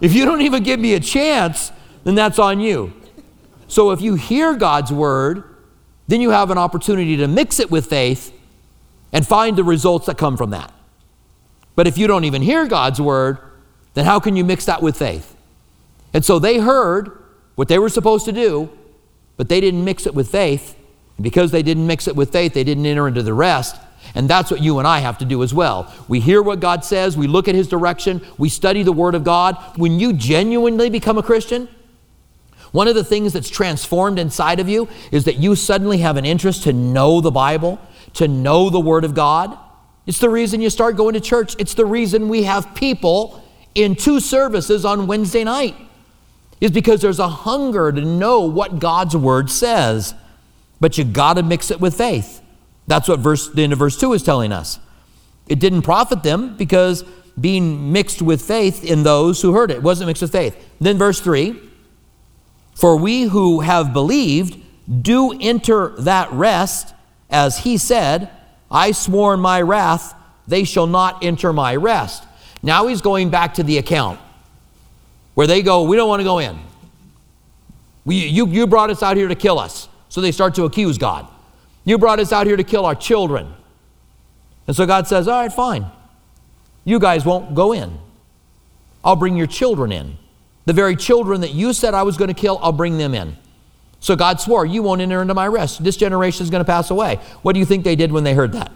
if 0.00 0.12
you 0.14 0.24
don't 0.24 0.42
even 0.42 0.62
give 0.62 0.78
me 0.78 0.94
a 0.94 1.00
chance, 1.00 1.72
then 2.04 2.14
that's 2.14 2.38
on 2.38 2.60
you. 2.60 2.92
So 3.66 3.90
if 3.90 4.00
you 4.00 4.14
hear 4.14 4.54
God's 4.54 4.92
word, 4.92 5.44
then 6.06 6.20
you 6.20 6.30
have 6.30 6.50
an 6.50 6.58
opportunity 6.58 7.16
to 7.18 7.28
mix 7.28 7.60
it 7.60 7.70
with 7.70 7.86
faith 7.86 8.32
and 9.12 9.26
find 9.26 9.56
the 9.56 9.64
results 9.64 10.06
that 10.06 10.18
come 10.18 10.36
from 10.36 10.50
that. 10.50 10.72
But 11.74 11.86
if 11.86 11.96
you 11.96 12.06
don't 12.06 12.24
even 12.24 12.42
hear 12.42 12.66
God's 12.66 13.00
word, 13.00 13.38
then 13.94 14.04
how 14.04 14.20
can 14.20 14.36
you 14.36 14.44
mix 14.44 14.64
that 14.66 14.82
with 14.82 14.96
faith? 14.96 15.36
And 16.12 16.24
so 16.24 16.38
they 16.38 16.58
heard 16.58 17.22
what 17.54 17.68
they 17.68 17.78
were 17.78 17.88
supposed 17.88 18.24
to 18.24 18.32
do, 18.32 18.70
but 19.36 19.48
they 19.48 19.60
didn't 19.60 19.84
mix 19.84 20.06
it 20.06 20.14
with 20.14 20.30
faith. 20.30 20.76
And 21.16 21.24
because 21.24 21.50
they 21.50 21.62
didn't 21.62 21.86
mix 21.86 22.08
it 22.08 22.16
with 22.16 22.32
faith, 22.32 22.54
they 22.54 22.64
didn't 22.64 22.86
enter 22.86 23.06
into 23.06 23.22
the 23.22 23.34
rest. 23.34 23.76
And 24.14 24.28
that's 24.28 24.50
what 24.50 24.62
you 24.62 24.78
and 24.78 24.88
I 24.88 24.98
have 25.00 25.18
to 25.18 25.24
do 25.24 25.42
as 25.42 25.52
well. 25.52 25.92
We 26.08 26.20
hear 26.20 26.42
what 26.42 26.60
God 26.60 26.84
says, 26.84 27.16
we 27.16 27.26
look 27.26 27.48
at 27.48 27.54
His 27.54 27.68
direction, 27.68 28.20
we 28.38 28.48
study 28.48 28.82
the 28.82 28.92
Word 28.92 29.14
of 29.14 29.24
God. 29.24 29.56
When 29.76 30.00
you 30.00 30.12
genuinely 30.12 30.90
become 30.90 31.18
a 31.18 31.22
Christian, 31.22 31.68
one 32.72 32.88
of 32.88 32.94
the 32.94 33.04
things 33.04 33.32
that's 33.32 33.48
transformed 33.48 34.18
inside 34.18 34.60
of 34.60 34.68
you 34.68 34.88
is 35.10 35.24
that 35.24 35.36
you 35.36 35.54
suddenly 35.56 35.98
have 35.98 36.16
an 36.16 36.24
interest 36.24 36.64
to 36.64 36.72
know 36.72 37.20
the 37.20 37.30
Bible, 37.30 37.80
to 38.14 38.28
know 38.28 38.70
the 38.70 38.80
Word 38.80 39.04
of 39.04 39.14
God. 39.14 39.58
It's 40.06 40.18
the 40.18 40.30
reason 40.30 40.60
you 40.60 40.70
start 40.70 40.96
going 40.96 41.14
to 41.14 41.20
church. 41.20 41.54
It's 41.58 41.74
the 41.74 41.86
reason 41.86 42.28
we 42.28 42.44
have 42.44 42.74
people 42.74 43.44
in 43.74 43.94
two 43.94 44.20
services 44.20 44.84
on 44.84 45.06
Wednesday 45.06 45.44
night, 45.44 45.76
is 46.60 46.70
because 46.70 47.00
there's 47.00 47.20
a 47.20 47.28
hunger 47.28 47.92
to 47.92 48.00
know 48.00 48.40
what 48.40 48.80
God's 48.80 49.16
Word 49.16 49.50
says. 49.50 50.14
But 50.80 50.98
you 50.98 51.04
got 51.04 51.34
to 51.34 51.42
mix 51.42 51.70
it 51.70 51.80
with 51.80 51.96
faith. 51.96 52.40
That's 52.88 53.06
what 53.06 53.20
verse, 53.20 53.48
the 53.48 53.62
end 53.62 53.72
of 53.72 53.78
verse 53.78 53.96
2 53.98 54.14
is 54.14 54.22
telling 54.22 54.50
us. 54.50 54.80
It 55.46 55.60
didn't 55.60 55.82
profit 55.82 56.22
them 56.22 56.56
because 56.56 57.04
being 57.38 57.92
mixed 57.92 58.20
with 58.20 58.42
faith 58.42 58.82
in 58.82 59.02
those 59.02 59.40
who 59.42 59.52
heard 59.52 59.70
it. 59.70 59.76
it 59.76 59.82
wasn't 59.82 60.08
mixed 60.08 60.22
with 60.22 60.32
faith. 60.32 60.56
Then 60.80 60.98
verse 60.98 61.20
3 61.20 61.54
For 62.74 62.96
we 62.96 63.22
who 63.22 63.60
have 63.60 63.92
believed 63.92 64.60
do 65.02 65.38
enter 65.38 65.90
that 65.98 66.32
rest, 66.32 66.94
as 67.30 67.58
he 67.58 67.76
said, 67.76 68.30
I 68.70 68.92
swore 68.92 69.34
in 69.34 69.40
my 69.40 69.60
wrath, 69.60 70.14
they 70.46 70.64
shall 70.64 70.86
not 70.86 71.22
enter 71.22 71.52
my 71.52 71.76
rest. 71.76 72.24
Now 72.62 72.86
he's 72.86 73.02
going 73.02 73.28
back 73.28 73.54
to 73.54 73.62
the 73.62 73.76
account 73.76 74.18
where 75.34 75.46
they 75.46 75.62
go, 75.62 75.82
We 75.82 75.96
don't 75.96 76.08
want 76.08 76.20
to 76.20 76.24
go 76.24 76.38
in. 76.38 76.58
We, 78.06 78.26
you, 78.26 78.48
you 78.48 78.66
brought 78.66 78.88
us 78.88 79.02
out 79.02 79.18
here 79.18 79.28
to 79.28 79.34
kill 79.34 79.58
us. 79.58 79.88
So 80.08 80.22
they 80.22 80.32
start 80.32 80.54
to 80.54 80.64
accuse 80.64 80.96
God. 80.96 81.28
You 81.88 81.96
brought 81.96 82.20
us 82.20 82.34
out 82.34 82.46
here 82.46 82.58
to 82.58 82.64
kill 82.64 82.84
our 82.84 82.94
children. 82.94 83.50
And 84.66 84.76
so 84.76 84.84
God 84.84 85.06
says, 85.06 85.26
All 85.26 85.40
right, 85.40 85.50
fine. 85.50 85.86
You 86.84 86.98
guys 86.98 87.24
won't 87.24 87.54
go 87.54 87.72
in. 87.72 87.98
I'll 89.02 89.16
bring 89.16 89.38
your 89.38 89.46
children 89.46 89.90
in. 89.90 90.18
The 90.66 90.74
very 90.74 90.96
children 90.96 91.40
that 91.40 91.54
you 91.54 91.72
said 91.72 91.94
I 91.94 92.02
was 92.02 92.18
going 92.18 92.28
to 92.28 92.34
kill, 92.34 92.58
I'll 92.60 92.72
bring 92.72 92.98
them 92.98 93.14
in. 93.14 93.38
So 94.00 94.16
God 94.16 94.38
swore, 94.38 94.66
You 94.66 94.82
won't 94.82 95.00
enter 95.00 95.22
into 95.22 95.32
my 95.32 95.46
rest. 95.46 95.82
This 95.82 95.96
generation 95.96 96.44
is 96.44 96.50
going 96.50 96.60
to 96.60 96.70
pass 96.70 96.90
away. 96.90 97.20
What 97.40 97.54
do 97.54 97.58
you 97.58 97.64
think 97.64 97.84
they 97.84 97.96
did 97.96 98.12
when 98.12 98.22
they 98.22 98.34
heard 98.34 98.52
that? 98.52 98.70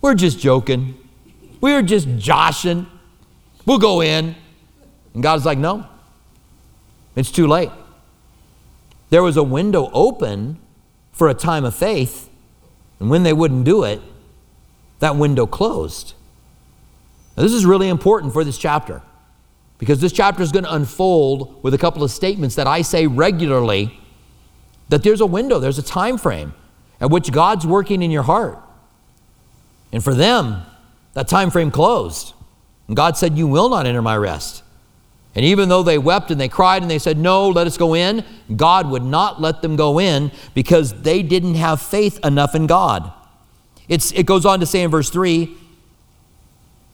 We're 0.00 0.16
just 0.16 0.40
joking. 0.40 0.98
We're 1.60 1.82
just 1.82 2.08
joshing. 2.18 2.88
We'll 3.66 3.78
go 3.78 4.02
in. 4.02 4.34
And 5.14 5.22
God's 5.22 5.46
like, 5.46 5.58
No, 5.58 5.86
it's 7.14 7.30
too 7.30 7.46
late. 7.46 7.70
There 9.10 9.22
was 9.22 9.36
a 9.36 9.44
window 9.44 9.90
open 9.92 10.58
for 11.16 11.28
a 11.30 11.34
time 11.34 11.64
of 11.64 11.74
faith, 11.74 12.28
and 13.00 13.08
when 13.08 13.22
they 13.22 13.32
wouldn't 13.32 13.64
do 13.64 13.84
it, 13.84 14.02
that 14.98 15.16
window 15.16 15.46
closed. 15.46 16.12
Now, 17.36 17.42
this 17.42 17.54
is 17.54 17.64
really 17.64 17.88
important 17.88 18.34
for 18.34 18.44
this 18.44 18.58
chapter 18.58 19.00
because 19.78 19.98
this 20.00 20.12
chapter 20.12 20.42
is 20.42 20.52
going 20.52 20.64
to 20.64 20.74
unfold 20.74 21.62
with 21.62 21.72
a 21.72 21.78
couple 21.78 22.04
of 22.04 22.10
statements 22.10 22.54
that 22.56 22.66
I 22.66 22.82
say 22.82 23.06
regularly 23.06 23.98
that 24.90 25.02
there's 25.02 25.22
a 25.22 25.26
window, 25.26 25.58
there's 25.58 25.78
a 25.78 25.82
time 25.82 26.18
frame 26.18 26.52
at 27.00 27.10
which 27.10 27.32
God's 27.32 27.66
working 27.66 28.02
in 28.02 28.10
your 28.10 28.22
heart. 28.22 28.58
And 29.92 30.04
for 30.04 30.14
them, 30.14 30.64
that 31.14 31.28
time 31.28 31.50
frame 31.50 31.70
closed. 31.70 32.34
And 32.88 32.96
God 32.96 33.16
said, 33.16 33.38
You 33.38 33.46
will 33.46 33.70
not 33.70 33.86
enter 33.86 34.02
my 34.02 34.18
rest. 34.18 34.62
And 35.36 35.44
even 35.44 35.68
though 35.68 35.84
they 35.84 35.98
wept 35.98 36.32
and 36.32 36.40
they 36.40 36.48
cried 36.48 36.82
and 36.82 36.90
they 36.90 36.98
said, 36.98 37.16
No, 37.18 37.48
let 37.48 37.68
us 37.68 37.76
go 37.76 37.94
in, 37.94 38.24
God 38.56 38.90
would 38.90 39.04
not 39.04 39.40
let 39.40 39.62
them 39.62 39.76
go 39.76 40.00
in 40.00 40.32
because 40.54 41.02
they 41.02 41.22
didn't 41.22 41.54
have 41.54 41.80
faith 41.80 42.18
enough 42.24 42.56
in 42.56 42.66
God. 42.66 43.12
It's, 43.88 44.10
it 44.12 44.26
goes 44.26 44.44
on 44.44 44.58
to 44.60 44.66
say 44.66 44.82
in 44.82 44.90
verse 44.90 45.10
3 45.10 45.54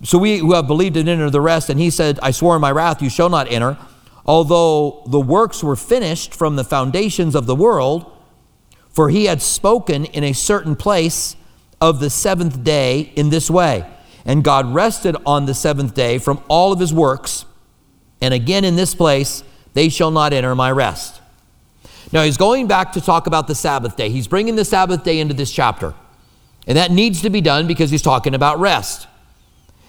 So 0.02 0.18
we 0.18 0.38
who 0.38 0.52
have 0.52 0.66
believed 0.66 0.98
and 0.98 1.08
enter 1.08 1.30
the 1.30 1.40
rest, 1.40 1.70
and 1.70 1.80
he 1.80 1.88
said, 1.88 2.18
I 2.20 2.32
swore 2.32 2.56
in 2.56 2.60
my 2.60 2.72
wrath, 2.72 3.00
you 3.00 3.08
shall 3.08 3.30
not 3.30 3.50
enter 3.50 3.78
although 4.24 5.02
the 5.06 5.20
works 5.20 5.62
were 5.62 5.76
finished 5.76 6.34
from 6.34 6.56
the 6.56 6.64
foundations 6.64 7.34
of 7.34 7.46
the 7.46 7.56
world, 7.56 8.10
for 8.90 9.10
he 9.10 9.24
had 9.24 9.42
spoken 9.42 10.04
in 10.06 10.22
a 10.22 10.32
certain 10.32 10.76
place 10.76 11.36
of 11.80 11.98
the 11.98 12.10
seventh 12.10 12.62
day 12.62 13.12
in 13.16 13.30
this 13.30 13.50
way. 13.50 13.88
And 14.24 14.44
God 14.44 14.72
rested 14.72 15.16
on 15.26 15.46
the 15.46 15.54
seventh 15.54 15.94
day 15.94 16.18
from 16.18 16.42
all 16.48 16.72
of 16.72 16.78
his 16.78 16.92
works. 16.92 17.44
And 18.22 18.32
again 18.32 18.64
in 18.64 18.76
this 18.76 18.94
place, 18.94 19.44
they 19.74 19.90
shall 19.90 20.10
not 20.10 20.32
enter 20.32 20.54
my 20.54 20.70
rest. 20.70 21.20
Now 22.12 22.22
he's 22.22 22.38
going 22.38 22.66
back 22.68 22.92
to 22.92 23.00
talk 23.00 23.26
about 23.26 23.48
the 23.48 23.54
Sabbath 23.54 23.96
day. 23.96 24.08
He's 24.08 24.28
bringing 24.28 24.56
the 24.56 24.64
Sabbath 24.64 25.04
day 25.04 25.18
into 25.18 25.34
this 25.34 25.52
chapter. 25.52 25.94
And 26.66 26.78
that 26.78 26.90
needs 26.90 27.20
to 27.22 27.30
be 27.30 27.40
done 27.40 27.66
because 27.66 27.90
he's 27.90 28.02
talking 28.02 28.34
about 28.34 28.60
rest. 28.60 29.08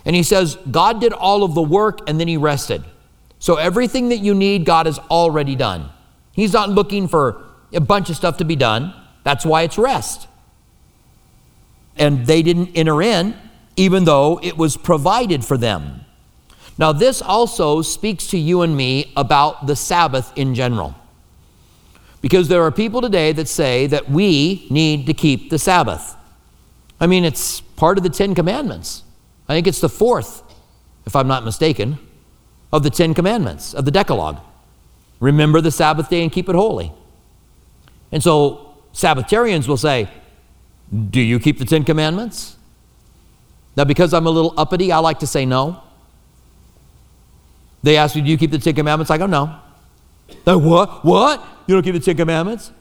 And 0.03 0.15
he 0.15 0.23
says, 0.23 0.57
God 0.69 0.99
did 0.99 1.13
all 1.13 1.43
of 1.43 1.53
the 1.53 1.61
work 1.61 1.99
and 2.09 2.19
then 2.19 2.27
he 2.27 2.35
rested. 2.35 2.83
So 3.39 3.55
everything 3.55 4.09
that 4.09 4.17
you 4.17 4.33
need, 4.33 4.65
God 4.65 4.87
has 4.87 4.99
already 4.99 5.55
done. 5.55 5.89
He's 6.33 6.53
not 6.53 6.69
looking 6.69 7.07
for 7.07 7.43
a 7.71 7.79
bunch 7.79 8.09
of 8.09 8.15
stuff 8.15 8.37
to 8.37 8.45
be 8.45 8.55
done. 8.55 8.93
That's 9.23 9.45
why 9.45 9.61
it's 9.61 9.77
rest. 9.77 10.27
And 11.95 12.25
they 12.25 12.41
didn't 12.41 12.75
enter 12.75 13.01
in 13.01 13.35
even 13.75 14.05
though 14.05 14.39
it 14.43 14.57
was 14.57 14.77
provided 14.77 15.43
for 15.43 15.57
them. 15.57 16.02
Now, 16.77 16.91
this 16.91 17.21
also 17.21 17.81
speaks 17.81 18.27
to 18.27 18.37
you 18.37 18.61
and 18.61 18.75
me 18.75 19.11
about 19.15 19.67
the 19.67 19.75
Sabbath 19.75 20.33
in 20.35 20.55
general. 20.55 20.95
Because 22.21 22.47
there 22.47 22.63
are 22.63 22.71
people 22.71 23.01
today 23.01 23.31
that 23.33 23.47
say 23.47 23.85
that 23.87 24.09
we 24.09 24.65
need 24.69 25.05
to 25.07 25.13
keep 25.13 25.49
the 25.49 25.59
Sabbath. 25.59 26.15
I 26.99 27.05
mean, 27.05 27.25
it's 27.25 27.61
part 27.61 27.97
of 27.97 28.03
the 28.03 28.09
Ten 28.09 28.33
Commandments. 28.33 29.03
I 29.47 29.53
think 29.53 29.67
it's 29.67 29.81
the 29.81 29.89
fourth, 29.89 30.41
if 31.05 31.15
I'm 31.15 31.27
not 31.27 31.43
mistaken, 31.43 31.99
of 32.71 32.81
the 32.81 32.89
Ten 32.89 33.13
Commandments, 33.13 33.73
of 33.73 33.85
the 33.85 33.91
Decalogue. 33.91 34.39
Remember 35.19 35.61
the 35.61 35.71
Sabbath 35.71 36.09
day 36.09 36.23
and 36.23 36.31
keep 36.31 36.49
it 36.49 36.55
holy. 36.55 36.91
And 38.11 38.23
so, 38.23 38.73
Sabbatarians 38.93 39.67
will 39.67 39.77
say, 39.77 40.09
Do 41.09 41.19
you 41.21 41.39
keep 41.39 41.59
the 41.59 41.65
Ten 41.65 41.83
Commandments? 41.83 42.57
Now, 43.75 43.83
because 43.83 44.13
I'm 44.13 44.27
a 44.27 44.29
little 44.29 44.53
uppity, 44.57 44.91
I 44.91 44.99
like 44.99 45.19
to 45.19 45.27
say 45.27 45.45
no. 45.45 45.81
They 47.83 47.97
ask 47.97 48.15
me, 48.15 48.21
Do 48.21 48.29
you 48.29 48.37
keep 48.37 48.51
the 48.51 48.57
Ten 48.57 48.73
Commandments? 48.73 49.11
I 49.11 49.17
go, 49.17 49.27
No. 49.27 49.59
They, 50.45 50.55
what? 50.55 51.05
What? 51.05 51.45
You 51.67 51.75
don't 51.75 51.83
keep 51.83 51.93
the 51.93 51.99
Ten 51.99 52.17
Commandments? 52.17 52.71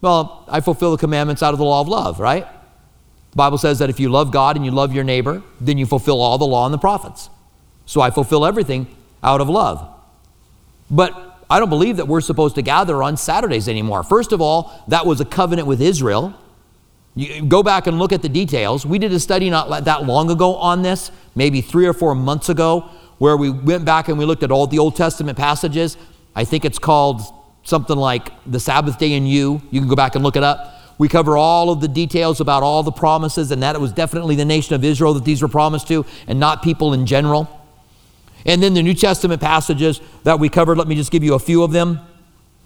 Well, 0.00 0.44
I 0.48 0.60
fulfill 0.60 0.92
the 0.92 0.98
commandments 0.98 1.42
out 1.42 1.54
of 1.54 1.58
the 1.58 1.64
law 1.64 1.80
of 1.80 1.88
love, 1.88 2.20
right? 2.20 2.46
The 3.30 3.36
Bible 3.36 3.58
says 3.58 3.78
that 3.80 3.90
if 3.90 3.98
you 3.98 4.08
love 4.08 4.30
God 4.30 4.56
and 4.56 4.64
you 4.64 4.70
love 4.70 4.94
your 4.94 5.04
neighbor, 5.04 5.42
then 5.60 5.78
you 5.78 5.86
fulfill 5.86 6.20
all 6.20 6.38
the 6.38 6.46
law 6.46 6.66
and 6.66 6.74
the 6.74 6.78
prophets. 6.78 7.30
So 7.86 8.00
I 8.00 8.10
fulfill 8.10 8.46
everything 8.46 8.86
out 9.22 9.40
of 9.40 9.48
love. 9.48 9.88
But 10.90 11.38
I 11.50 11.58
don't 11.58 11.68
believe 11.68 11.96
that 11.96 12.06
we're 12.06 12.20
supposed 12.20 12.54
to 12.56 12.62
gather 12.62 13.02
on 13.02 13.16
Saturdays 13.16 13.68
anymore. 13.68 14.02
First 14.02 14.32
of 14.32 14.40
all, 14.40 14.84
that 14.88 15.06
was 15.06 15.20
a 15.20 15.24
covenant 15.24 15.66
with 15.66 15.80
Israel. 15.80 16.34
You 17.14 17.42
go 17.42 17.62
back 17.62 17.86
and 17.86 17.98
look 17.98 18.12
at 18.12 18.22
the 18.22 18.28
details. 18.28 18.86
We 18.86 18.98
did 18.98 19.12
a 19.12 19.18
study 19.18 19.50
not 19.50 19.84
that 19.84 20.04
long 20.04 20.30
ago 20.30 20.54
on 20.54 20.82
this, 20.82 21.10
maybe 21.34 21.60
three 21.60 21.86
or 21.86 21.92
four 21.92 22.14
months 22.14 22.48
ago, 22.48 22.88
where 23.18 23.36
we 23.36 23.50
went 23.50 23.84
back 23.84 24.08
and 24.08 24.18
we 24.18 24.24
looked 24.24 24.42
at 24.42 24.50
all 24.50 24.66
the 24.66 24.78
Old 24.78 24.96
Testament 24.96 25.36
passages. 25.36 25.96
I 26.34 26.44
think 26.44 26.64
it's 26.64 26.78
called 26.78 27.22
something 27.64 27.96
like 27.96 28.30
the 28.46 28.60
Sabbath 28.60 28.98
day 28.98 29.12
in 29.12 29.26
you. 29.26 29.60
You 29.70 29.80
can 29.80 29.88
go 29.88 29.96
back 29.96 30.14
and 30.14 30.24
look 30.24 30.36
it 30.36 30.42
up. 30.42 30.74
We 30.98 31.08
cover 31.08 31.36
all 31.36 31.70
of 31.70 31.80
the 31.80 31.88
details 31.88 32.40
about 32.40 32.62
all 32.62 32.82
the 32.82 32.92
promises 32.92 33.50
and 33.50 33.62
that 33.62 33.76
it 33.76 33.80
was 33.80 33.92
definitely 33.92 34.34
the 34.34 34.44
nation 34.44 34.74
of 34.74 34.84
Israel 34.84 35.14
that 35.14 35.24
these 35.24 35.42
were 35.42 35.48
promised 35.48 35.86
to 35.88 36.04
and 36.26 36.40
not 36.40 36.62
people 36.62 36.92
in 36.92 37.06
general. 37.06 37.48
And 38.44 38.62
then 38.62 38.74
the 38.74 38.82
New 38.82 38.94
Testament 38.94 39.40
passages 39.40 40.00
that 40.24 40.40
we 40.40 40.48
covered, 40.48 40.78
let 40.78 40.88
me 40.88 40.94
just 40.94 41.10
give 41.10 41.22
you 41.22 41.34
a 41.34 41.38
few 41.38 41.62
of 41.62 41.72
them. 41.72 42.00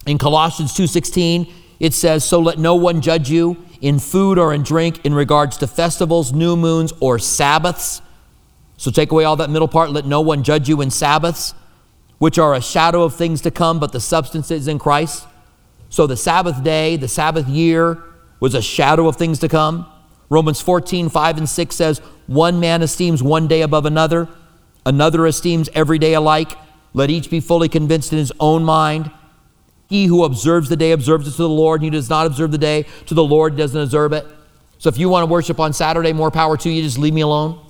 In 0.07 0.19
Colossians 0.19 0.73
2:16, 0.75 1.47
it 1.79 1.95
says, 1.95 2.25
"So 2.25 2.41
let 2.41 2.59
no 2.59 2.75
one 2.75 3.01
judge 3.01 3.31
you 3.31 3.57
in 3.83 3.99
food 3.99 4.39
or 4.39 4.55
in 4.55 4.63
drink 4.63 5.01
in 5.05 5.13
regards 5.13 5.59
to 5.59 5.67
festivals, 5.67 6.33
new 6.33 6.57
moons, 6.57 6.93
or 7.01 7.19
Sabbaths. 7.19 8.01
So 8.83 8.91
take 8.91 9.13
away 9.13 9.23
all 9.23 9.37
that 9.37 9.49
middle 9.49 9.69
part. 9.69 9.93
Let 9.93 10.07
no 10.07 10.21
one 10.21 10.43
judge 10.43 10.69
you 10.69 10.81
in 10.81 10.91
Sabbaths, 10.91 11.55
which 12.19 12.37
are 12.37 12.53
a 12.53 12.61
shadow 12.61 13.05
of 13.05 13.15
things 13.15 13.41
to 13.43 13.53
come, 13.53 13.79
but 13.79 13.93
the 13.93 14.01
substance 14.01 14.51
is 14.51 14.67
in 14.67 14.81
Christ. 14.81 15.25
So 15.89 16.09
the 16.09 16.17
Sabbath 16.17 16.65
day, 16.65 16.97
the 16.97 17.07
Sabbath 17.07 17.47
year 17.47 18.03
was 18.41 18.57
a 18.57 18.61
shadow 18.61 19.07
of 19.07 19.15
things 19.15 19.39
to 19.39 19.49
come. 19.49 19.87
Romans 20.31 20.61
14, 20.61 21.11
5 21.11 21.39
and 21.39 21.49
6 21.49 21.77
says, 21.77 21.99
One 22.27 22.59
man 22.59 22.83
esteems 22.83 23.23
one 23.23 23.47
day 23.47 23.63
above 23.63 23.87
another, 23.87 24.29
another 24.85 25.29
esteems 25.29 25.69
every 25.75 26.01
day 26.01 26.15
alike. 26.15 26.51
Let 26.93 27.09
each 27.09 27.31
be 27.31 27.39
fully 27.39 27.69
convinced 27.69 28.11
in 28.11 28.19
his 28.19 28.33
own 28.41 28.65
mind. 28.65 29.13
He 29.89 30.07
who 30.07 30.25
observes 30.25 30.69
the 30.69 30.77
day 30.77 30.91
observes 30.91 31.29
it 31.29 31.37
to 31.37 31.43
the 31.43 31.49
Lord. 31.49 31.83
He 31.83 31.91
does 31.91 32.11
not 32.11 32.27
observe 32.27 32.51
the 32.51 32.59
day 32.59 32.87
to 33.07 33.15
the 33.15 33.23
Lord 33.23 33.57
doesn't 33.57 33.81
observe 33.81 34.13
it. 34.13 34.27
So 34.79 34.89
if 34.89 34.99
you 34.99 35.09
want 35.09 35.23
to 35.23 35.31
worship 35.31 35.61
on 35.61 35.73
Saturday, 35.73 36.13
more 36.13 36.33
power 36.33 36.57
to 36.57 36.69
you, 36.69 36.83
just 36.83 36.99
leave 36.99 37.15
me 37.15 37.21
alone. 37.21 37.65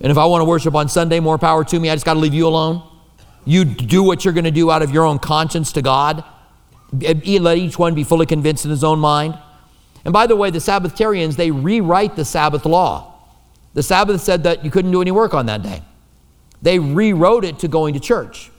And 0.00 0.10
if 0.10 0.18
I 0.18 0.24
want 0.24 0.40
to 0.40 0.44
worship 0.44 0.74
on 0.74 0.88
Sunday, 0.88 1.20
more 1.20 1.38
power 1.38 1.64
to 1.64 1.78
me, 1.78 1.90
I 1.90 1.94
just 1.94 2.04
got 2.04 2.14
to 2.14 2.20
leave 2.20 2.34
you 2.34 2.46
alone. 2.46 2.82
You 3.44 3.64
do 3.64 4.02
what 4.02 4.24
you're 4.24 4.34
going 4.34 4.44
to 4.44 4.50
do 4.50 4.70
out 4.70 4.82
of 4.82 4.90
your 4.90 5.04
own 5.04 5.18
conscience 5.18 5.72
to 5.72 5.82
God. 5.82 6.24
Let 6.92 7.58
each 7.58 7.78
one 7.78 7.94
be 7.94 8.04
fully 8.04 8.26
convinced 8.26 8.64
in 8.64 8.70
his 8.70 8.84
own 8.84 8.98
mind. 8.98 9.38
And 10.04 10.12
by 10.12 10.26
the 10.26 10.36
way, 10.36 10.50
the 10.50 10.58
Sabbatarians, 10.58 11.36
they 11.36 11.50
rewrite 11.50 12.16
the 12.16 12.24
Sabbath 12.24 12.64
law. 12.64 13.14
The 13.74 13.82
Sabbath 13.82 14.20
said 14.20 14.44
that 14.44 14.64
you 14.64 14.70
couldn't 14.70 14.90
do 14.90 15.00
any 15.00 15.10
work 15.10 15.34
on 15.34 15.46
that 15.46 15.62
day. 15.62 15.82
They 16.62 16.78
rewrote 16.78 17.44
it 17.44 17.58
to 17.60 17.68
going 17.68 17.94
to 17.94 18.00
church 18.00 18.50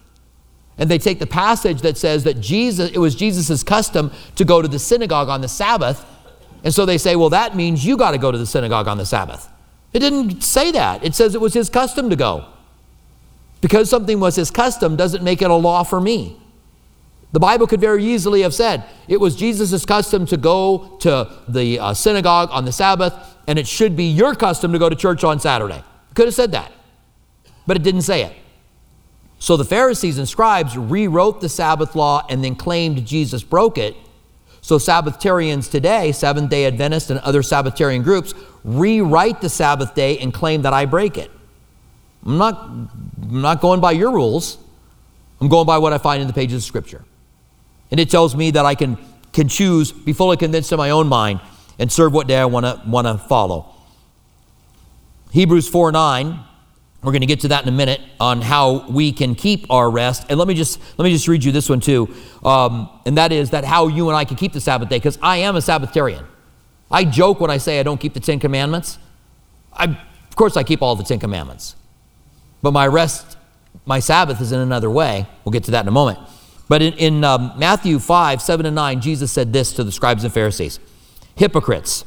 and 0.82 0.90
they 0.90 0.98
take 0.98 1.20
the 1.20 1.28
passage 1.28 1.82
that 1.82 1.96
says 1.96 2.24
that 2.24 2.40
Jesus, 2.40 2.90
it 2.92 2.98
was 2.98 3.14
Jesus' 3.14 3.62
custom 3.62 4.12
to 4.36 4.44
go 4.44 4.64
to 4.64 4.68
the 4.68 4.80
synagogue 4.80 5.30
on 5.30 5.42
the 5.42 5.48
Sabbath. 5.48 6.04
And 6.64 6.74
so 6.74 6.88
they 6.88 6.98
say, 6.98 7.16
well, 7.16 7.30
that 7.30 7.56
means 7.56 7.86
you 7.86 7.98
got 7.98 8.12
to 8.12 8.18
go 8.18 8.32
to 8.32 8.38
the 8.38 8.48
synagogue 8.48 8.88
on 8.88 8.98
the 8.98 9.06
Sabbath. 9.06 9.48
It 9.94 10.00
didn't 10.00 10.42
say 10.42 10.72
that. 10.72 11.04
It 11.04 11.16
says 11.16 11.36
it 11.36 11.42
was 11.42 11.54
his 11.54 11.70
custom 11.70 12.10
to 12.10 12.16
go. 12.16 12.46
Because 13.60 13.90
something 13.90 14.20
was 14.20 14.36
his 14.36 14.50
custom 14.50 14.96
doesn't 14.96 15.24
make 15.24 15.42
it 15.42 15.52
a 15.52 15.56
law 15.56 15.84
for 15.84 16.02
me. 16.02 16.38
The 17.34 17.40
Bible 17.40 17.68
could 17.68 17.80
very 17.80 18.04
easily 18.04 18.42
have 18.42 18.54
said 18.54 18.84
it 19.08 19.18
was 19.18 19.36
Jesus' 19.36 19.86
custom 19.86 20.26
to 20.26 20.38
go 20.38 20.98
to 21.02 21.30
the 21.48 21.80
uh, 21.80 21.94
synagogue 21.94 22.50
on 22.52 22.66
the 22.66 22.72
Sabbath, 22.72 23.14
and 23.48 23.58
it 23.58 23.68
should 23.68 23.96
be 23.96 24.06
your 24.06 24.36
custom 24.36 24.74
to 24.74 24.80
go 24.80 24.90
to 24.90 24.96
church 24.96 25.24
on 25.24 25.40
Saturday. 25.40 25.82
Could 26.14 26.26
have 26.26 26.34
said 26.34 26.52
that, 26.52 26.72
but 27.66 27.78
it 27.78 27.84
didn't 27.84 28.02
say 28.02 28.24
it. 28.24 28.36
So 29.40 29.56
the 29.56 29.66
Pharisees 29.66 30.18
and 30.18 30.28
scribes 30.28 30.78
rewrote 30.78 31.42
the 31.42 31.50
Sabbath 31.50 31.96
law 31.96 32.26
and 32.30 32.44
then 32.44 32.56
claimed 32.56 33.06
Jesus 33.06 33.44
broke 33.44 33.78
it. 33.78 33.96
So 34.62 34.78
Sabbatarians 34.78 35.70
today, 35.70 36.12
Seventh 36.12 36.50
day 36.50 36.66
Adventists 36.66 37.10
and 37.10 37.20
other 37.22 37.42
Sabbatarian 37.42 38.04
groups, 38.04 38.34
rewrite 38.64 39.42
the 39.42 39.50
Sabbath 39.50 39.96
day 39.96 40.20
and 40.20 40.34
claim 40.34 40.62
that 40.62 40.74
I 40.74 40.86
break 40.86 41.18
it. 41.18 41.32
I'm 42.26 42.38
not, 42.38 42.60
I'm 42.62 43.42
not 43.42 43.60
going 43.60 43.82
by 43.82 43.92
your 43.92 44.12
rules. 44.12 44.60
I'm 45.40 45.50
going 45.50 45.66
by 45.66 45.80
what 45.80 45.92
I 45.92 45.98
find 45.98 46.22
in 46.22 46.28
the 46.28 46.34
pages 46.34 46.64
of 46.64 46.64
Scripture. 46.64 47.04
And 47.90 48.00
it 48.00 48.10
tells 48.12 48.36
me 48.36 48.52
that 48.52 48.66
I 48.66 48.76
can, 48.76 48.98
can 49.34 49.48
choose, 49.48 49.92
be 49.92 50.14
fully 50.14 50.38
convinced 50.38 50.72
in 50.72 50.78
my 50.78 50.92
own 50.92 51.08
mind, 51.08 51.42
and 51.80 51.92
serve 51.92 52.14
what 52.14 52.28
day 52.28 52.38
I 52.38 52.46
want 52.46 52.66
to 52.66 53.18
follow. 53.28 53.74
Hebrews 55.32 55.68
4 55.68 55.92
9 55.92 56.40
we're 57.04 57.12
going 57.12 57.22
to 57.22 57.28
get 57.28 57.40
to 57.42 57.48
that 57.50 57.64
in 57.64 57.70
a 57.70 57.72
minute 57.72 58.00
on 58.20 58.42
how 58.42 58.88
we 58.88 59.12
can 59.12 59.34
keep 59.34 59.66
our 59.72 59.90
rest. 59.90 60.26
And 60.30 60.38
let 60.38 60.48
me 60.48 60.54
just 60.54 60.80
let 60.98 61.06
me 61.06 61.12
just 61.12 61.28
read 61.28 61.44
you 61.44 61.52
this 61.52 61.70
one 61.70 61.80
too, 61.80 62.14
um, 62.44 62.90
and 63.06 63.18
that 63.18 63.32
is 63.32 63.52
that 63.52 63.66
how 63.66 63.88
you 63.88 64.10
and 64.10 64.16
I 64.16 64.26
can 64.26 64.38
keep 64.38 64.54
the 64.54 64.62
Sabbath 64.62 64.90
day 64.90 64.98
because 64.98 65.18
I 65.22 65.38
am 65.38 65.56
a 65.56 65.62
Sabbatarian. 65.62 66.26
I 66.92 67.06
joke 67.06 67.40
when 67.40 67.50
I 67.50 67.58
say 67.58 67.80
I 67.80 67.84
don't 67.84 68.00
keep 68.00 68.14
the 68.14 68.20
Ten 68.20 68.40
Commandments. 68.40 69.00
I, 69.74 69.86
of 69.86 70.36
course, 70.36 70.58
I 70.58 70.64
keep 70.64 70.82
all 70.82 70.96
the 70.96 71.04
Ten 71.04 71.20
Commandments, 71.20 71.76
but 72.62 72.72
my 72.72 72.86
rest, 72.86 73.38
my 73.86 74.00
Sabbath 74.00 74.42
is 74.42 74.52
in 74.52 74.60
another 74.60 74.90
way. 74.90 75.26
We'll 75.44 75.54
get 75.54 75.64
to 75.66 75.72
that 75.72 75.82
in 75.82 75.88
a 75.88 75.92
moment. 75.92 76.20
But 76.72 76.82
in, 76.82 76.94
in 76.94 77.24
um, 77.26 77.52
Matthew 77.58 78.00
5, 78.00 78.42
7 78.42 78.66
and 78.66 78.76
9, 78.76 79.02
Jesus 79.02 79.30
said 79.30 79.52
this 79.52 79.74
to 79.74 79.84
the 79.84 79.92
scribes 79.92 80.24
and 80.24 80.34
Pharisees 80.34 80.80
Hypocrites, 81.36 82.06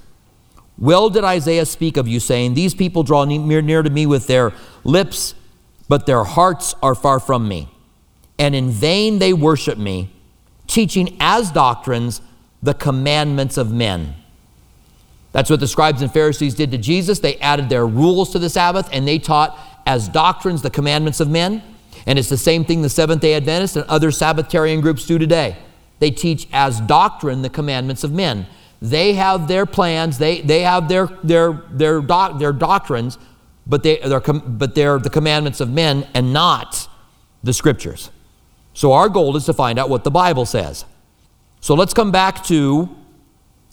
well 0.79 1.11
did 1.11 1.25
Isaiah 1.25 1.67
speak 1.67 1.97
of 1.97 2.09
you, 2.09 2.21
saying, 2.21 2.55
These 2.55 2.75
people 2.75 3.03
draw 3.03 3.25
near, 3.25 3.63
near 3.63 3.83
to 3.83 3.91
me 3.91 4.07
with 4.07 4.27
their 4.27 4.53
lips, 4.83 5.35
but 5.89 6.07
their 6.07 6.25
hearts 6.25 6.75
are 6.83 6.95
far 6.95 7.21
from 7.21 7.47
me. 7.49 7.69
And 8.39 8.55
in 8.55 8.71
vain 8.71 9.19
they 9.19 9.33
worship 9.33 9.79
me, 9.79 10.11
teaching 10.67 11.17
as 11.21 11.51
doctrines 11.51 12.21
the 12.63 12.75
commandments 12.75 13.57
of 13.57 13.71
men. 13.71 14.15
That's 15.33 15.51
what 15.51 15.61
the 15.61 15.69
scribes 15.69 16.01
and 16.01 16.13
Pharisees 16.13 16.55
did 16.55 16.71
to 16.71 16.79
Jesus. 16.79 17.19
They 17.19 17.37
added 17.39 17.69
their 17.69 17.87
rules 17.87 18.31
to 18.33 18.39
the 18.39 18.49
Sabbath 18.49 18.89
and 18.93 19.07
they 19.07 19.19
taught 19.19 19.59
as 19.85 20.09
doctrines 20.09 20.63
the 20.63 20.71
commandments 20.71 21.21
of 21.21 21.29
men. 21.29 21.63
And 22.07 22.19
it's 22.19 22.29
the 22.29 22.37
same 22.37 22.65
thing 22.65 22.83
the 22.83 22.89
Seventh 22.89 23.21
day 23.21 23.35
Adventists 23.35 23.77
and 23.77 23.85
other 23.87 24.11
Sabbatarian 24.11 24.81
groups 24.81 25.07
do 25.07 25.19
today. 25.19 25.57
They 25.99 26.11
teach 26.11 26.49
as 26.53 26.81
doctrine 26.81 27.43
the 27.43 27.51
commandments 27.51 28.05
of 28.05 28.13
men. 28.13 28.47
They 28.85 29.14
have 29.14 29.49
their 29.49 29.64
plans, 29.64 30.18
they, 30.18 30.42
they 30.42 30.61
have 30.61 30.90
their, 30.90 31.07
their, 31.23 31.64
their, 31.70 32.03
doc, 32.03 32.38
their 32.38 32.53
doctrines, 32.53 33.16
but, 33.66 33.83
they, 33.83 33.97
they're, 33.97 34.20
but 34.20 34.75
they're 34.75 34.99
the 34.99 35.09
commandments 35.09 35.62
of 35.62 35.70
men 35.70 36.07
and 36.12 36.35
not 36.35 36.87
the 37.42 37.55
scriptures. 37.55 38.11
So 38.75 38.92
our 38.92 39.09
goal 39.09 39.37
is 39.37 39.47
to 39.47 39.55
find 39.55 39.79
out 39.79 39.88
what 39.88 40.05
the 40.05 40.11
Bible 40.11 40.44
says. 40.44 40.85
So 41.62 41.75
let's 41.75 41.94
come 41.94 42.12
back 42.12 42.44
to 42.44 42.94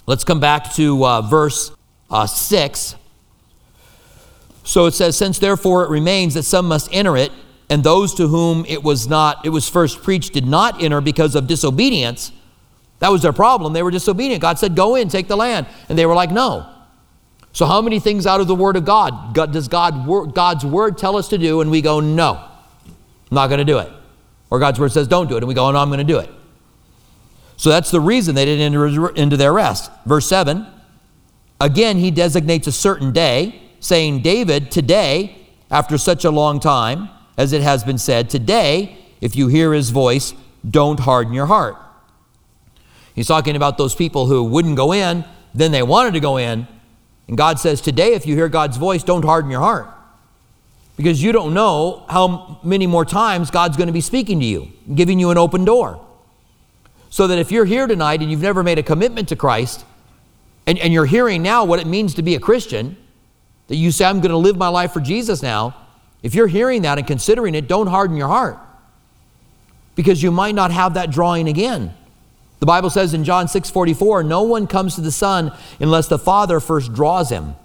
let's 0.06 0.24
come 0.24 0.40
back 0.40 0.74
to 0.76 1.06
uh, 1.06 1.22
verse 1.24 1.74
uh, 2.10 2.26
six. 2.26 2.96
So 4.64 4.86
it 4.86 4.94
says, 4.94 5.18
"Since 5.18 5.40
therefore 5.40 5.84
it 5.84 5.90
remains 5.90 6.36
that 6.36 6.44
some 6.44 6.70
must 6.70 6.88
enter 6.94 7.18
it, 7.18 7.34
and 7.70 7.84
those 7.84 8.14
to 8.16 8.30
whom 8.30 8.64
it 8.66 8.82
was 8.82 9.10
not 9.10 9.46
it 9.46 9.50
was 9.50 9.68
first 9.68 10.04
preached 10.04 10.32
did 10.32 10.46
not 10.46 10.82
enter 10.82 11.02
because 11.02 11.36
of 11.36 11.48
disobedience." 11.48 12.32
That 13.02 13.12
was 13.12 13.22
their 13.22 13.34
problem. 13.34 13.74
They 13.74 13.84
were 13.84 13.92
disobedient. 13.92 14.42
God 14.42 14.58
said, 14.58 14.76
"Go 14.76 14.96
in, 14.96 15.10
take 15.10 15.28
the 15.28 15.36
land," 15.36 15.68
and 15.90 16.00
they 16.00 16.06
were 16.06 16.16
like, 16.16 16.32
"No." 16.32 16.66
So, 17.54 17.66
how 17.66 17.82
many 17.82 18.00
things 18.00 18.26
out 18.26 18.40
of 18.40 18.48
the 18.48 18.56
Word 18.56 18.78
of 18.78 18.86
God, 18.86 19.34
does 19.34 19.68
God, 19.68 20.34
God's 20.34 20.66
Word 20.66 20.98
tell 20.98 21.18
us 21.18 21.28
to 21.30 21.38
do, 21.38 21.62
and 21.62 21.70
we 21.70 21.82
go, 21.82 22.00
no, 22.00 22.36
I'm 22.86 22.96
not 23.36 23.48
going 23.48 23.60
to 23.60 23.66
do 23.66 23.80
it? 23.80 23.90
Or 24.50 24.60
God's 24.60 24.80
Word 24.80 24.92
says, 24.92 25.08
don't 25.08 25.28
do 25.28 25.36
it, 25.36 25.40
and 25.40 25.48
we 25.48 25.54
go, 25.54 25.68
oh, 25.68 25.72
no, 25.72 25.80
I'm 25.80 25.90
going 25.90 26.00
to 26.00 26.04
do 26.06 26.20
it. 26.20 26.30
So 27.58 27.70
that's 27.70 27.92
the 27.92 28.00
reason 28.00 28.36
they 28.36 28.46
didn't 28.46 28.74
enter 28.74 29.10
into 29.10 29.38
their 29.38 29.54
rest. 29.54 29.92
Verse 30.06 30.28
7 30.28 30.66
again, 31.60 31.98
he 31.98 32.10
designates 32.10 32.66
a 32.66 32.72
certain 32.72 33.12
day, 33.12 33.62
saying, 33.80 34.22
David, 34.22 34.72
today, 34.72 35.38
after 35.70 35.98
such 35.98 36.26
a 36.26 36.32
long 36.32 36.60
time, 36.60 37.10
as 37.38 37.54
it 37.54 37.62
has 37.62 37.84
been 37.84 37.98
said, 37.98 38.30
today, 38.30 38.98
if 39.20 39.36
you 39.36 39.48
hear 39.48 39.74
his 39.74 39.92
voice, 39.92 40.34
don't 40.68 41.02
harden 41.02 41.34
your 41.34 41.46
heart. 41.46 41.76
He's 43.22 43.28
talking 43.28 43.56
about 43.56 43.78
those 43.78 43.94
people 43.94 44.26
who 44.26 44.44
wouldn't 44.44 44.76
go 44.76 44.94
in, 44.94 45.24
then 45.54 45.72
they 45.72 45.84
wanted 45.84 46.16
to 46.16 46.20
go 46.20 46.38
in. 46.38 46.68
And 47.28 47.38
God 47.38 47.60
says, 47.60 47.80
Today, 47.80 48.16
if 48.16 48.26
you 48.26 48.34
hear 48.34 48.50
God's 48.50 48.78
voice, 48.78 49.04
don't 49.04 49.24
harden 49.24 49.52
your 49.52 49.60
heart. 49.60 49.88
Because 50.98 51.22
you 51.22 51.32
don't 51.32 51.54
know 51.54 52.04
how 52.10 52.60
many 52.64 52.88
more 52.88 53.06
times 53.06 53.52
God's 53.52 53.78
going 53.78 53.86
to 53.86 53.94
be 53.94 54.02
speaking 54.02 54.40
to 54.40 54.46
you, 54.48 54.72
giving 54.96 55.20
you 55.20 55.30
an 55.30 55.38
open 55.38 55.66
door. 55.66 56.04
So 57.12 57.28
that 57.28 57.38
if 57.38 57.52
you're 57.52 57.66
here 57.66 57.86
tonight 57.86 58.22
and 58.22 58.32
you've 58.32 58.42
never 58.42 58.64
made 58.64 58.80
a 58.80 58.84
commitment 58.84 59.30
to 59.30 59.36
Christ, 59.36 59.86
and, 60.66 60.80
and 60.80 60.92
you're 60.92 61.06
hearing 61.06 61.44
now 61.44 61.64
what 61.64 61.80
it 61.80 61.86
means 61.86 62.16
to 62.16 62.24
be 62.24 62.34
a 62.34 62.40
Christian, 62.40 62.98
that 63.68 63.76
you 63.76 63.92
say, 63.92 64.06
I'm 64.06 64.20
going 64.20 64.32
to 64.32 64.38
live 64.38 64.58
my 64.58 64.70
life 64.70 64.94
for 64.94 65.00
Jesus 65.00 65.44
now, 65.44 65.76
if 66.24 66.34
you're 66.34 66.48
hearing 66.48 66.82
that 66.82 66.98
and 66.98 67.06
considering 67.06 67.54
it, 67.54 67.68
don't 67.68 67.86
harden 67.86 68.18
your 68.18 68.30
heart. 68.30 68.58
Because 69.94 70.24
you 70.24 70.32
might 70.32 70.56
not 70.56 70.72
have 70.72 70.96
that 70.96 71.12
drawing 71.12 71.48
again. 71.48 71.94
The 72.62 72.68
Bible 72.68 72.92
says 72.92 73.16
in 73.16 73.24
John 73.24 73.48
6 73.48 73.72
44, 73.72 74.22
no 74.24 74.44
one 74.44 74.68
comes 74.68 74.94
to 74.96 75.02
the 75.02 75.12
Son 75.12 75.52
unless 75.80 76.08
the 76.08 76.20
Father 76.20 76.60
first 76.60 76.94
draws 76.94 77.32
him. 77.32 77.56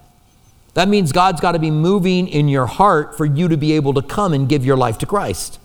That 0.72 0.88
means 0.88 1.12
God's 1.12 1.40
got 1.40 1.52
to 1.52 1.59
be 1.59 1.70
moving 1.70 2.26
in 2.26 2.48
your 2.48 2.64
heart 2.64 3.16
for 3.16 3.26
you 3.26 3.46
to 3.48 3.59
be 3.59 3.72
able 3.72 3.92
to 3.92 4.02
come 4.02 4.32
and 4.32 4.48
give 4.48 4.64
your 4.64 4.76
life 4.76 4.96
to 4.98 5.06
Christ. 5.06 5.61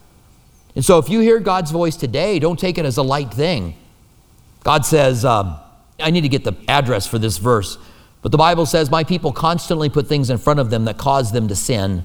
And 0.76 0.84
so 0.84 1.00
if 1.00 1.08
you 1.08 1.22
hear 1.22 1.40
God's 1.40 1.72
voice 1.72 1.96
today, 1.96 2.40
don't 2.40 2.60
take 2.60 2.78
it 2.78 2.86
as 2.86 2.98
a 2.98 3.04
light 3.04 3.34
thing. 3.34 3.76
God 4.66 4.86
says, 4.86 5.24
um, 5.24 5.58
I 5.98 6.12
need 6.12 6.22
to 6.22 6.30
get 6.30 6.44
the 6.44 6.56
address 6.68 7.08
for 7.08 7.18
this 7.18 7.38
verse, 7.38 7.78
but 8.22 8.34
the 8.34 8.38
Bible 8.38 8.66
says, 8.66 8.92
My 8.92 9.06
people 9.06 9.32
constantly 9.32 9.90
put 9.90 10.08
things 10.08 10.30
in 10.30 10.40
front 10.40 10.60
of 10.60 10.70
them 10.70 10.84
that 10.86 10.98
cause 10.98 11.32
them 11.32 11.48
to 11.48 11.56
sin. 11.56 12.04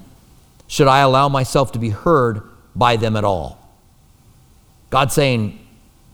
Should 0.69 0.87
I 0.87 1.01
allow 1.01 1.29
myself 1.29 1.73
to 1.73 1.81
be 1.81 1.91
heard 1.91 2.43
by 2.77 2.97
them 2.97 3.17
at 3.17 3.25
all? 3.25 3.59
God's 4.91 5.15
saying, 5.15 5.66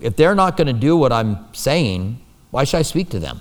if 0.02 0.16
they're 0.16 0.34
not 0.34 0.56
going 0.56 0.66
to 0.66 0.72
do 0.72 0.96
what 0.96 1.12
I'm 1.12 1.38
saying, 1.54 2.18
why 2.50 2.64
should 2.64 2.78
I 2.78 2.82
speak 2.82 3.08
to 3.10 3.18
them? 3.18 3.40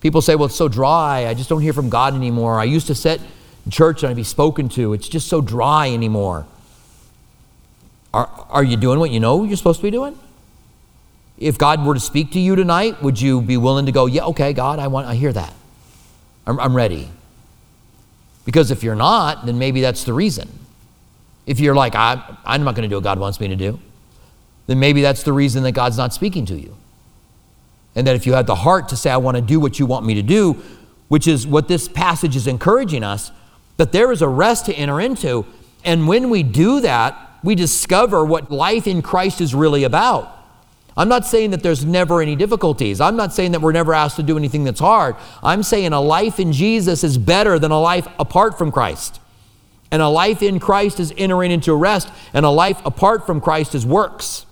People 0.00 0.20
say, 0.20 0.34
well, 0.34 0.46
it's 0.46 0.56
so 0.56 0.68
dry. 0.68 1.26
I 1.26 1.34
just 1.34 1.48
don't 1.48 1.62
hear 1.62 1.72
from 1.72 1.88
God 1.88 2.14
anymore. 2.14 2.58
I 2.58 2.64
used 2.64 2.86
to 2.88 2.94
sit 2.94 3.20
in 3.64 3.70
church 3.70 4.02
and 4.02 4.10
I'd 4.10 4.16
be 4.16 4.24
spoken 4.24 4.68
to. 4.70 4.92
It's 4.92 5.08
just 5.08 5.28
so 5.28 5.40
dry 5.40 5.90
anymore. 5.90 6.46
Are, 8.12 8.28
are 8.48 8.64
you 8.64 8.76
doing 8.76 8.98
what 8.98 9.10
you 9.10 9.20
know 9.20 9.44
you're 9.44 9.56
supposed 9.56 9.80
to 9.80 9.82
be 9.82 9.90
doing? 9.90 10.18
If 11.38 11.58
God 11.58 11.84
were 11.84 11.94
to 11.94 12.00
speak 12.00 12.32
to 12.32 12.40
you 12.40 12.56
tonight, 12.56 13.02
would 13.02 13.20
you 13.20 13.40
be 13.40 13.56
willing 13.56 13.86
to 13.86 13.92
go, 13.92 14.06
yeah, 14.06 14.24
okay, 14.26 14.52
God, 14.52 14.78
I 14.78 14.86
want, 14.88 15.06
I 15.06 15.14
hear 15.14 15.32
that. 15.32 15.52
I'm, 16.46 16.60
I'm 16.60 16.74
ready. 16.74 17.08
Because 18.44 18.70
if 18.70 18.82
you're 18.82 18.94
not, 18.94 19.46
then 19.46 19.58
maybe 19.58 19.80
that's 19.80 20.04
the 20.04 20.12
reason. 20.12 20.48
If 21.46 21.60
you're 21.60 21.74
like, 21.74 21.94
I, 21.94 22.36
I'm 22.44 22.64
not 22.64 22.74
going 22.74 22.84
to 22.84 22.88
do 22.88 22.96
what 22.96 23.04
God 23.04 23.18
wants 23.18 23.40
me 23.40 23.48
to 23.48 23.56
do, 23.56 23.80
then 24.66 24.78
maybe 24.78 25.02
that's 25.02 25.22
the 25.22 25.32
reason 25.32 25.62
that 25.64 25.72
God's 25.72 25.98
not 25.98 26.12
speaking 26.12 26.46
to 26.46 26.54
you. 26.54 26.76
And 27.94 28.06
that 28.06 28.16
if 28.16 28.26
you 28.26 28.32
had 28.32 28.46
the 28.46 28.54
heart 28.54 28.88
to 28.88 28.96
say, 28.96 29.10
I 29.10 29.16
want 29.18 29.36
to 29.36 29.42
do 29.42 29.60
what 29.60 29.78
you 29.78 29.86
want 29.86 30.04
me 30.04 30.14
to 30.14 30.22
do, 30.22 30.62
which 31.08 31.28
is 31.28 31.46
what 31.46 31.68
this 31.68 31.88
passage 31.88 32.34
is 32.34 32.46
encouraging 32.46 33.04
us, 33.04 33.30
that 33.76 33.92
there 33.92 34.10
is 34.10 34.22
a 34.22 34.28
rest 34.28 34.66
to 34.66 34.74
enter 34.74 35.00
into. 35.00 35.46
And 35.84 36.08
when 36.08 36.30
we 36.30 36.42
do 36.42 36.80
that, 36.80 37.18
we 37.42 37.54
discover 37.54 38.24
what 38.24 38.50
life 38.50 38.86
in 38.86 39.02
Christ 39.02 39.40
is 39.40 39.54
really 39.54 39.84
about. 39.84 40.30
I'm 40.96 41.08
not 41.08 41.26
saying 41.26 41.50
that 41.50 41.62
there's 41.62 41.84
never 41.84 42.22
any 42.22 42.36
difficulties. 42.36 43.00
I'm 43.00 43.16
not 43.16 43.32
saying 43.32 43.52
that 43.52 43.60
we're 43.60 43.72
never 43.72 43.92
asked 43.92 44.16
to 44.16 44.22
do 44.22 44.36
anything 44.36 44.64
that's 44.64 44.80
hard. 44.80 45.16
I'm 45.42 45.62
saying 45.62 45.92
a 45.92 46.00
life 46.00 46.38
in 46.38 46.52
Jesus 46.52 47.02
is 47.02 47.18
better 47.18 47.58
than 47.58 47.70
a 47.70 47.80
life 47.80 48.06
apart 48.18 48.56
from 48.56 48.70
Christ. 48.70 49.20
And 49.90 50.00
a 50.00 50.08
life 50.08 50.42
in 50.42 50.58
Christ 50.58 51.00
is 51.00 51.12
entering 51.16 51.50
into 51.50 51.74
rest, 51.74 52.08
and 52.32 52.46
a 52.46 52.50
life 52.50 52.80
apart 52.84 53.26
from 53.26 53.40
Christ 53.40 53.74
is 53.74 53.84
works. 53.84 54.46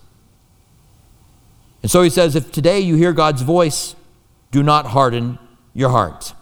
And 1.82 1.90
so 1.90 2.02
he 2.02 2.10
says, 2.10 2.36
if 2.36 2.52
today 2.52 2.80
you 2.80 2.96
hear 2.96 3.12
God's 3.12 3.42
voice, 3.42 3.96
do 4.50 4.62
not 4.62 4.86
harden 4.86 5.38
your 5.74 5.90
heart. 5.90 6.32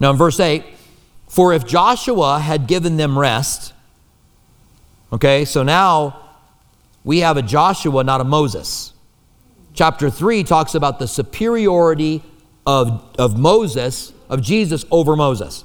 Now 0.00 0.10
in 0.10 0.16
verse 0.16 0.40
8, 0.40 0.64
for 1.28 1.52
if 1.52 1.66
Joshua 1.66 2.40
had 2.40 2.66
given 2.66 2.96
them 2.96 3.18
rest, 3.18 3.72
okay, 5.12 5.44
so 5.44 5.62
now 5.62 6.20
we 7.04 7.18
have 7.20 7.36
a 7.36 7.42
Joshua, 7.42 8.02
not 8.02 8.20
a 8.20 8.24
Moses. 8.24 8.92
Chapter 9.74 10.10
3 10.10 10.42
talks 10.42 10.74
about 10.74 10.98
the 10.98 11.06
superiority 11.06 12.22
of, 12.66 13.14
of 13.18 13.38
Moses, 13.38 14.12
of 14.28 14.42
Jesus 14.42 14.84
over 14.90 15.14
Moses. 15.14 15.64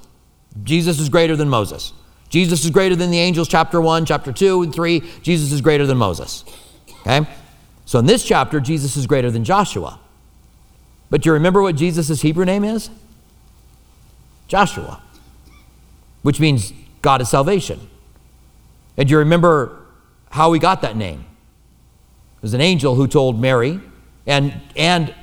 Jesus 0.63 0.99
is 0.99 1.10
greater 1.10 1.36
than 1.36 1.49
Moses. 1.49 1.93
Jesus 2.30 2.63
is 2.63 2.71
greater 2.71 2.95
than 2.95 3.12
the 3.12 3.19
angels, 3.19 3.47
chapter 3.47 3.82
1, 3.82 4.06
chapter 4.06 4.32
2, 4.32 4.63
and 4.63 4.73
3. 4.73 4.99
Jesus 5.21 5.52
is 5.52 5.62
greater 5.62 5.86
than 5.86 5.97
Moses. 5.97 6.45
Okay? 7.02 7.28
So 7.86 8.00
in 8.00 8.06
this 8.06 8.24
chapter, 8.24 8.60
Jesus 8.60 8.96
is 8.98 9.08
greater 9.08 9.30
than 9.30 9.43
Joshua. 9.43 10.00
But 11.10 11.22
do 11.22 11.30
you 11.30 11.34
remember 11.34 11.62
what 11.62 11.76
Jesus' 11.76 12.22
Hebrew 12.22 12.46
name 12.46 12.63
is? 12.63 12.89
Joshua, 14.48 15.02
which 16.22 16.39
means 16.39 16.74
God 17.02 17.22
is 17.22 17.30
salvation. 17.30 17.80
And 18.98 19.08
do 19.08 19.12
you 19.12 19.19
remember 19.19 19.80
how 20.32 20.54
he 20.54 20.60
got 20.60 20.82
that 20.82 20.96
name? 20.96 21.26
It 22.38 22.41
was 22.41 22.54
an 22.54 22.62
angel 22.62 22.96
who 22.96 23.08
told 23.08 23.39
Mary, 23.39 23.80
and, 24.26 24.54
and 24.76 25.13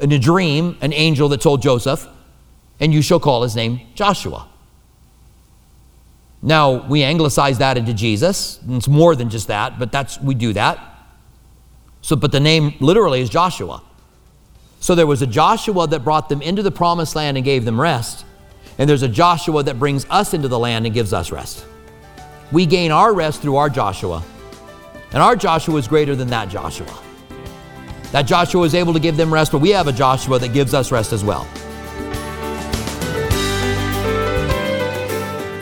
in 0.00 0.12
a 0.12 0.18
dream, 0.18 0.76
an 0.80 0.92
angel 0.92 1.28
that 1.28 1.40
told 1.40 1.62
Joseph, 1.62 2.06
and 2.78 2.92
you 2.92 3.02
shall 3.02 3.20
call 3.20 3.42
his 3.42 3.54
name 3.54 3.80
Joshua. 3.94 4.48
Now, 6.42 6.86
we 6.86 7.02
anglicize 7.02 7.58
that 7.58 7.76
into 7.76 7.92
Jesus. 7.92 8.60
And 8.62 8.76
it's 8.76 8.88
more 8.88 9.14
than 9.14 9.28
just 9.28 9.48
that, 9.48 9.78
but 9.78 9.92
that's 9.92 10.20
we 10.20 10.34
do 10.34 10.52
that. 10.54 10.89
So, 12.02 12.16
but 12.16 12.32
the 12.32 12.40
name 12.40 12.74
literally 12.80 13.20
is 13.20 13.28
Joshua. 13.28 13.82
So 14.80 14.94
there 14.94 15.06
was 15.06 15.20
a 15.20 15.26
Joshua 15.26 15.86
that 15.88 16.04
brought 16.04 16.28
them 16.28 16.40
into 16.40 16.62
the 16.62 16.70
promised 16.70 17.14
land 17.14 17.36
and 17.36 17.44
gave 17.44 17.64
them 17.64 17.80
rest. 17.80 18.24
And 18.78 18.88
there's 18.88 19.02
a 19.02 19.08
Joshua 19.08 19.62
that 19.62 19.78
brings 19.78 20.06
us 20.08 20.32
into 20.32 20.48
the 20.48 20.58
land 20.58 20.86
and 20.86 20.94
gives 20.94 21.12
us 21.12 21.30
rest. 21.30 21.66
We 22.50 22.64
gain 22.64 22.90
our 22.90 23.12
rest 23.12 23.42
through 23.42 23.56
our 23.56 23.68
Joshua. 23.68 24.24
And 25.12 25.22
our 25.22 25.36
Joshua 25.36 25.76
is 25.76 25.86
greater 25.86 26.16
than 26.16 26.28
that 26.28 26.48
Joshua. 26.48 26.98
That 28.12 28.22
Joshua 28.22 28.62
is 28.64 28.74
able 28.74 28.92
to 28.94 29.00
give 29.00 29.16
them 29.16 29.32
rest, 29.32 29.52
but 29.52 29.60
we 29.60 29.70
have 29.70 29.86
a 29.86 29.92
Joshua 29.92 30.38
that 30.38 30.52
gives 30.52 30.72
us 30.72 30.90
rest 30.90 31.12
as 31.12 31.22
well. 31.22 31.46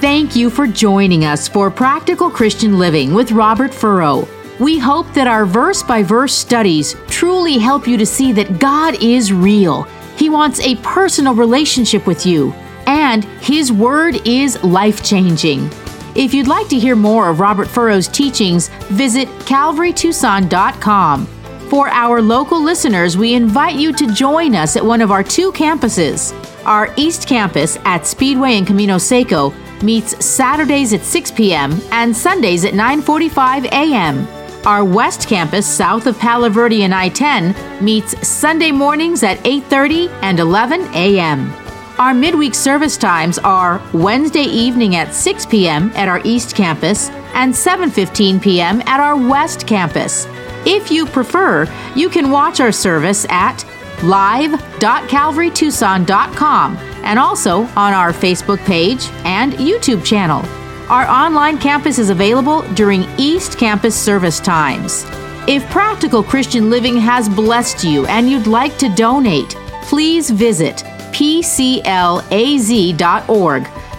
Thank 0.01 0.37
you 0.37 0.49
for 0.49 0.67
joining 0.67 1.25
us 1.25 1.49
for 1.49 1.71
Practical 1.71 2.31
Christian 2.31 2.79
Living 2.79 3.15
with 3.15 3.33
Robert 3.33 3.75
Furrow. 3.75 4.29
We 4.59 4.79
hope 4.79 5.13
that 5.15 5.29
our 5.29 5.47
verse 5.47 5.83
by 5.83 6.03
verse 6.03 6.35
studies 6.35 6.97
truly 7.07 7.59
help 7.59 7.87
you 7.87 7.97
to 7.97 8.07
see 8.07 8.33
that 8.33 8.59
God 8.59 9.01
is 9.03 9.33
real. 9.33 9.85
He 10.17 10.29
wants 10.31 10.59
a 10.61 10.77
personal 10.77 11.35
relationship 11.35 12.07
with 12.07 12.27
you, 12.27 12.53
and 12.87 13.25
His 13.41 13.71
Word 13.71 14.27
is 14.27 14.63
life 14.65 15.05
changing. 15.05 15.71
If 16.17 16.35
you'd 16.35 16.49
like 16.49 16.69
to 16.69 16.79
hear 16.79 16.97
more 16.97 17.29
of 17.29 17.39
Robert 17.39 17.69
Furrow's 17.69 18.09
teachings, 18.09 18.69
visit 18.89 19.29
calvarytucson.com. 19.41 21.27
For 21.69 21.89
our 21.91 22.21
local 22.21 22.61
listeners, 22.61 23.17
we 23.17 23.35
invite 23.35 23.77
you 23.77 23.93
to 23.93 24.13
join 24.13 24.57
us 24.57 24.75
at 24.77 24.85
one 24.85 25.03
of 25.03 25.13
our 25.13 25.23
two 25.23 25.53
campuses. 25.53 26.35
Our 26.65 26.93
East 26.97 27.29
Campus 27.29 27.79
at 27.85 28.07
Speedway 28.07 28.55
and 28.55 28.67
Camino 28.67 28.99
Seco 28.99 29.55
meets 29.83 30.25
Saturdays 30.25 30.93
at 30.93 31.03
6 31.03 31.31
p.m. 31.33 31.79
and 31.93 32.17
Sundays 32.17 32.65
at 32.65 32.75
9:45 32.75 33.67
a.m. 33.67 34.38
Our 34.69 34.85
West 34.85 35.27
Campus, 35.27 35.67
south 35.67 36.07
of 36.07 36.17
Palo 36.19 36.51
Verde 36.51 36.83
and 36.83 36.95
I-10, 36.95 37.81
meets 37.81 38.29
Sunday 38.29 38.71
mornings 38.71 39.23
at 39.23 39.39
8:30 39.39 40.11
and 40.21 40.39
11 40.39 40.83
a.m. 40.93 41.51
Our 41.99 42.13
midweek 42.13 42.55
service 42.55 42.99
times 42.99 43.39
are 43.39 43.81
Wednesday 43.95 44.43
evening 44.43 44.95
at 44.95 45.15
6 45.15 45.47
p.m. 45.47 45.91
at 45.95 46.07
our 46.07 46.21
East 46.23 46.55
Campus 46.55 47.09
and 47.33 47.55
7:15 47.55 48.43
p.m. 48.43 48.83
at 48.83 49.01
our 49.01 49.17
West 49.17 49.67
Campus. 49.67 50.27
If 50.67 50.91
you 50.91 51.07
prefer, 51.07 51.67
you 51.97 52.11
can 52.11 52.31
watch 52.31 52.61
our 52.61 52.71
service 52.71 53.25
at 53.31 53.65
live.calvarytucson.com 54.03 56.77
and 56.77 57.19
also 57.19 57.63
on 57.75 57.95
our 57.95 58.13
Facebook 58.13 58.63
page 58.67 59.09
and 59.25 59.55
YouTube 59.55 60.05
channel. 60.05 60.45
Our 60.91 61.07
online 61.07 61.59
campus 61.59 61.99
is 61.99 62.09
available 62.09 62.63
during 62.73 63.03
East 63.19 63.59
Campus 63.59 63.95
service 63.95 64.41
times. 64.41 65.05
If 65.47 65.69
Practical 65.69 66.23
Christian 66.23 66.71
Living 66.71 66.97
has 66.97 67.29
blessed 67.29 67.85
you 67.85 68.07
and 68.07 68.27
you'd 68.27 68.47
like 68.47 68.79
to 68.79 68.89
donate, 68.95 69.55
please 69.83 70.31
visit 70.31 70.77
pclaz.org. 71.13 71.83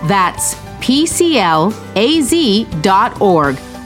That's 0.07 0.55
pclaz.org, 0.55 1.25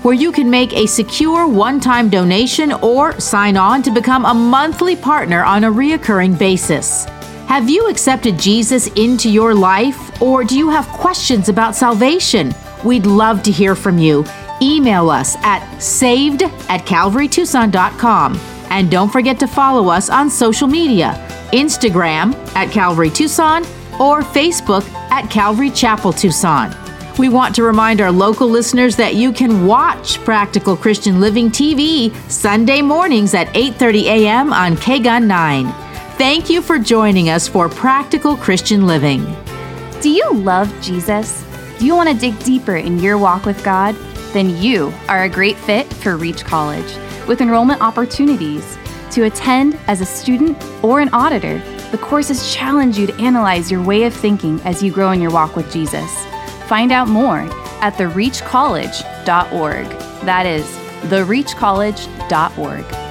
where 0.04 0.14
you 0.14 0.32
can 0.32 0.50
make 0.50 0.72
a 0.74 0.88
secure 0.88 1.46
one 1.46 1.82
time 1.82 2.08
donation 2.08 2.72
or 2.72 3.20
sign 3.20 3.58
on 3.58 3.84
to 3.84 3.92
become 3.92 4.24
a 4.24 4.34
monthly 4.34 4.96
partner 4.96 5.44
on 5.44 5.66
a 5.66 5.72
reoccurring 5.72 6.40
basis. 6.40 7.04
Have 7.48 7.70
you 7.70 7.90
accepted 7.90 8.40
Jesus 8.40 8.88
into 8.94 9.30
your 9.30 9.54
life, 9.54 10.22
or 10.22 10.46
do 10.46 10.58
you 10.58 10.70
have 10.70 10.88
questions 10.88 11.50
about 11.50 11.76
salvation? 11.76 12.56
We'd 12.84 13.06
love 13.06 13.44
to 13.44 13.52
hear 13.52 13.76
from 13.76 13.98
you. 13.98 14.26
Email 14.62 15.10
us 15.10 15.36
at 15.38 15.80
saved 15.80 16.44
at 16.44 16.86
calvarytucson.com. 16.86 18.40
And 18.70 18.90
don't 18.90 19.12
forget 19.12 19.40
to 19.40 19.48
follow 19.48 19.90
us 19.90 20.10
on 20.10 20.30
social 20.30 20.68
media 20.68 21.14
Instagram 21.52 22.34
at 22.56 22.72
Calvary 22.72 23.10
Tucson 23.10 23.64
or 24.00 24.22
Facebook 24.22 24.88
at 25.12 25.30
Calvary 25.30 25.70
Chapel 25.70 26.12
Tucson. 26.12 26.76
We 27.20 27.30
want 27.30 27.54
to 27.56 27.64
remind 27.64 28.02
our 28.02 28.12
local 28.12 28.48
listeners 28.48 28.96
that 28.96 29.14
you 29.14 29.32
can 29.32 29.68
watch 29.68 30.18
Practical 30.24 30.76
Christian 30.76 31.20
Living 31.20 31.52
TV 31.52 32.12
Sunday 32.30 32.82
mornings 32.82 33.36
at 33.36 33.48
8:30 33.54 34.04
a.m. 34.06 34.52
on 34.52 34.76
KGUN 34.76 35.28
9. 35.28 35.68
Thank 36.18 36.50
you 36.50 36.62
for 36.62 36.80
joining 36.80 37.30
us 37.30 37.48
for 37.48 37.70
Practical 37.70 38.36
Christian 38.36 38.88
Living. 38.88 39.24
Do 40.02 40.10
you 40.10 40.34
love 40.34 40.74
Jesus? 40.82 41.53
You 41.84 41.96
want 41.98 42.08
to 42.08 42.16
dig 42.16 42.40
deeper 42.46 42.78
in 42.78 42.98
your 43.00 43.18
walk 43.18 43.46
with 43.46 43.62
God? 43.62 43.94
Then 44.32 44.56
you 44.56 44.94
are 45.10 45.24
a 45.24 45.30
great 45.30 45.58
fit 45.58 45.94
for 45.96 46.16
Reach 46.16 46.46
College 46.46 46.96
with 47.28 47.42
enrollment 47.42 47.82
opportunities. 47.82 48.78
To 49.12 49.24
attend 49.24 49.78
as 49.88 50.00
a 50.00 50.06
student 50.06 50.58
or 50.82 51.02
an 51.02 51.10
auditor, 51.10 51.58
the 51.92 51.98
courses 51.98 52.56
challenge 52.56 52.98
you 52.98 53.08
to 53.08 53.22
analyze 53.22 53.70
your 53.70 53.84
way 53.84 54.04
of 54.04 54.14
thinking 54.14 54.62
as 54.62 54.82
you 54.82 54.94
grow 54.94 55.12
in 55.12 55.20
your 55.20 55.32
walk 55.32 55.58
with 55.58 55.70
Jesus. 55.74 56.26
Find 56.70 56.94
out 56.94 57.10
more 57.10 57.40
at 57.82 57.96
thereachcollege.org. 57.96 59.90
That 60.26 60.46
is, 60.46 60.64
thereachcollege.org. 61.10 63.03